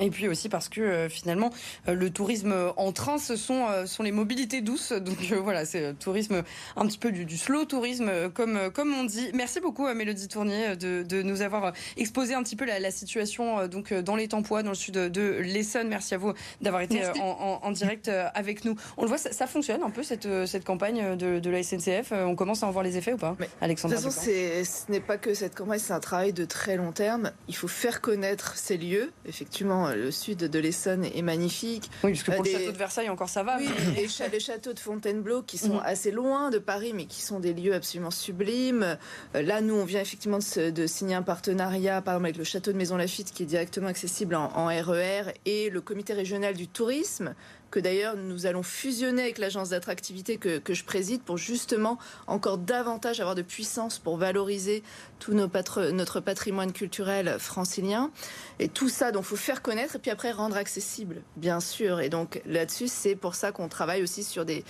Et 0.00 0.10
puis 0.10 0.28
aussi 0.28 0.48
parce 0.48 0.68
que 0.68 0.80
euh, 0.80 1.08
finalement, 1.08 1.50
euh, 1.88 1.94
le 1.94 2.10
tourisme 2.10 2.54
en 2.76 2.92
train, 2.92 3.18
ce 3.18 3.36
sont, 3.36 3.66
euh, 3.68 3.86
sont 3.86 4.02
les 4.02 4.12
mobilités 4.12 4.60
douces. 4.60 4.92
Donc 5.04 5.18
voilà, 5.42 5.64
c'est 5.64 5.80
le 5.80 5.94
tourisme 5.94 6.42
un 6.76 6.86
petit 6.86 6.98
peu 6.98 7.12
du, 7.12 7.24
du 7.24 7.36
slow 7.36 7.64
tourisme, 7.64 8.30
comme, 8.32 8.70
comme 8.72 8.92
on 8.94 9.04
dit. 9.04 9.30
Merci 9.34 9.60
beaucoup, 9.60 9.86
euh, 9.86 9.94
Mélodie 9.94 10.28
Tournier, 10.28 10.76
de, 10.76 11.02
de 11.02 11.22
nous 11.22 11.42
avoir 11.42 11.72
exposé 11.96 12.34
un 12.34 12.42
petit 12.42 12.56
peu 12.56 12.64
la, 12.64 12.80
la 12.80 12.90
situation 12.90 13.66
donc, 13.68 13.92
dans 13.92 14.16
les 14.16 14.28
Tempois, 14.28 14.62
dans 14.62 14.70
le 14.70 14.76
sud 14.76 14.94
de, 14.94 15.38
l'Essonne. 15.40 15.88
Merci 15.88 16.14
à 16.14 16.18
vous 16.18 16.32
d'avoir 16.60 16.82
été 16.82 17.06
en, 17.20 17.24
en, 17.24 17.60
en 17.62 17.70
direct 17.70 18.10
avec 18.34 18.64
nous. 18.64 18.74
On 18.96 19.02
le 19.02 19.08
voit, 19.08 19.18
ça, 19.18 19.32
ça 19.32 19.46
fonctionne 19.46 19.82
un 19.82 19.90
peu 19.90 20.02
cette, 20.02 20.28
cette 20.46 20.64
campagne 20.64 21.16
de, 21.16 21.38
de 21.38 21.50
la 21.50 21.62
SNCF. 21.62 22.12
On 22.12 22.34
commence 22.34 22.62
à 22.62 22.66
en 22.66 22.70
voir 22.70 22.84
les 22.84 22.96
effets 22.96 23.12
ou 23.12 23.18
pas 23.18 23.36
Mais, 23.38 23.48
Alexandre 23.60 23.94
De 23.94 24.00
toute 24.00 24.10
façon, 24.10 24.30
ce 24.30 24.90
n'est 24.92 25.00
pas 25.00 25.18
que 25.18 25.34
cette 25.34 25.54
campagne, 25.54 25.78
c'est 25.78 25.92
un 25.92 26.00
travail 26.00 26.32
de 26.32 26.44
très 26.44 26.76
long 26.76 26.92
terme. 26.92 27.30
Il 27.48 27.56
faut 27.56 27.68
faire 27.68 28.00
connaître 28.00 28.56
ces 28.56 28.76
lieux. 28.76 29.12
Effectivement, 29.26 29.83
le 29.88 30.10
sud 30.10 30.38
de 30.38 30.58
l'Essonne 30.58 31.04
est 31.04 31.22
magnifique. 31.22 31.90
Oui, 32.02 32.12
parce 32.12 32.22
que 32.22 32.30
pour 32.32 32.34
Euh, 32.34 32.38
le 32.38 32.44
des- 32.44 32.52
château 32.58 32.72
de 32.72 32.78
Versailles, 32.78 33.08
encore 33.10 33.28
ça 33.28 33.42
va. 33.42 33.56
Oui, 33.58 33.68
mais- 33.94 34.06
les, 34.30 34.40
châteaux 34.40 34.72
de 34.72 34.78
Fontainebleau 34.78 35.42
qui 35.42 35.58
sont 35.58 35.74
Mhm. 35.74 35.82
assez 35.84 36.10
loin 36.10 36.50
de 36.50 36.58
Paris, 36.58 36.92
mais 36.94 37.06
qui 37.06 37.22
sont 37.22 37.40
des 37.40 37.52
lieux 37.54 37.74
absolument 37.74 38.10
sublimes. 38.10 38.96
Euh, 39.34 39.42
Là, 39.42 39.60
nous, 39.60 39.74
on 39.74 39.84
vient 39.84 40.00
effectivement 40.00 40.38
de, 40.38 40.42
se- 40.42 40.70
de 40.70 40.86
signer 40.86 41.14
un 41.14 41.22
partenariat, 41.22 42.00
par 42.02 42.14
exemple, 42.14 42.26
avec 42.26 42.36
le 42.38 42.44
château 42.44 42.72
de 42.72 42.76
Maison 42.76 42.96
Lafitte, 42.96 43.32
qui 43.32 43.42
est 43.42 43.46
directement 43.46 43.88
accessible 43.88 44.34
en, 44.34 44.50
en 44.54 44.66
RER, 44.66 45.32
et 45.44 45.70
le 45.70 45.80
comité 45.80 46.12
régional 46.14 46.54
du 46.54 46.66
tourisme, 46.68 47.34
que 47.74 47.80
d'ailleurs 47.80 48.16
nous 48.16 48.46
allons 48.46 48.62
fusionner 48.62 49.22
avec 49.22 49.38
l'agence 49.38 49.70
d'attractivité 49.70 50.36
que, 50.36 50.62
je 50.72 50.84
préside 50.84 51.22
pour 51.22 51.38
justement 51.38 51.98
encore 52.28 52.56
davantage 52.56 53.18
avoir 53.18 53.34
de 53.34 53.42
puissance 53.42 53.98
pour 53.98 54.16
valoriser 54.16 54.84
tout 55.18 55.34
nos 55.34 55.48
notre 55.92 56.20
patrimoine 56.20 56.72
culturel 56.72 57.36
francilien. 57.40 58.12
Et 58.60 58.68
tout 58.68 58.88
ça, 58.88 59.10
donc, 59.10 59.24
faut 59.24 59.34
faire 59.34 59.60
connaître 59.60 59.96
et 59.96 59.98
puis 59.98 60.12
après 60.12 60.30
rendre 60.30 60.56
accessible, 60.56 61.22
bien 61.36 61.58
sûr. 61.58 61.98
Et 61.98 62.10
donc 62.10 62.40
là-dessus, 62.46 62.86
c'est 62.86 63.16
pour 63.16 63.34
ça 63.34 63.50
qu'on 63.50 63.68
travaille 63.68 64.04
aussi 64.04 64.22
sur 64.22 64.44
des, 64.44 64.62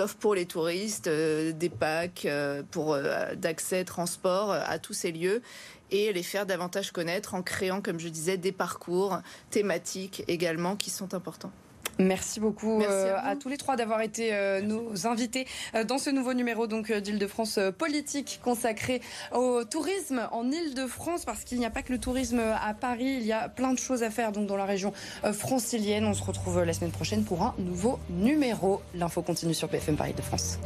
offres 0.00 0.16
pour 0.16 0.34
les 0.34 0.46
touristes, 0.46 1.08
euh, 1.08 1.52
des 1.52 1.68
packs 1.68 2.24
euh, 2.24 2.62
pour 2.70 2.94
euh, 2.94 3.34
d'accès, 3.34 3.84
transport 3.84 4.52
à 4.52 4.78
tous 4.78 4.94
ces 4.94 5.12
lieux 5.12 5.42
et 5.90 6.10
les 6.14 6.22
faire 6.22 6.46
davantage 6.46 6.90
connaître 6.90 7.34
en 7.34 7.42
créant, 7.42 7.82
comme 7.82 8.00
je 8.00 8.08
disais, 8.08 8.38
des 8.38 8.52
parcours 8.52 9.20
thématiques 9.50 10.24
également 10.26 10.74
qui 10.74 10.88
sont 10.88 11.12
importants. 11.12 11.52
Merci 11.98 12.40
beaucoup 12.40 12.78
Merci 12.78 12.92
euh, 12.92 13.16
à 13.16 13.26
à, 13.26 13.36
tous 13.36 13.48
les 13.48 13.56
trois 13.56 13.76
d'avoir 13.76 14.00
été 14.00 14.32
euh, 14.32 14.62
nos 14.62 15.06
invités 15.06 15.46
euh, 15.74 15.84
dans 15.84 15.98
ce 15.98 16.10
nouveau 16.10 16.32
numéro 16.34 16.66
donc 16.66 16.90
euh, 16.90 17.00
d'Île-de-France 17.00 17.58
euh, 17.58 17.70
politique 17.70 18.40
consacré 18.42 19.00
au 19.32 19.64
tourisme 19.64 20.28
en 20.32 20.50
Île-de-France 20.50 21.24
parce 21.24 21.44
qu'il 21.44 21.58
n'y 21.58 21.66
a 21.66 21.70
pas 21.70 21.82
que 21.82 21.92
le 21.92 21.98
tourisme 21.98 22.40
à 22.40 22.74
Paris, 22.74 23.16
il 23.20 23.26
y 23.26 23.32
a 23.32 23.48
plein 23.48 23.72
de 23.72 23.78
choses 23.78 24.02
à 24.02 24.10
faire 24.10 24.32
donc 24.32 24.46
dans 24.46 24.56
la 24.56 24.64
région 24.64 24.92
euh, 25.24 25.32
francilienne. 25.32 26.04
On 26.04 26.14
se 26.14 26.22
retrouve 26.22 26.62
la 26.62 26.72
semaine 26.72 26.92
prochaine 26.92 27.24
pour 27.24 27.42
un 27.42 27.54
nouveau 27.58 27.98
numéro. 28.10 28.80
L'info 28.94 29.22
continue 29.22 29.54
sur 29.54 29.68
PFM 29.68 29.96
Paris 29.96 30.14
de 30.14 30.22
France. 30.22 30.58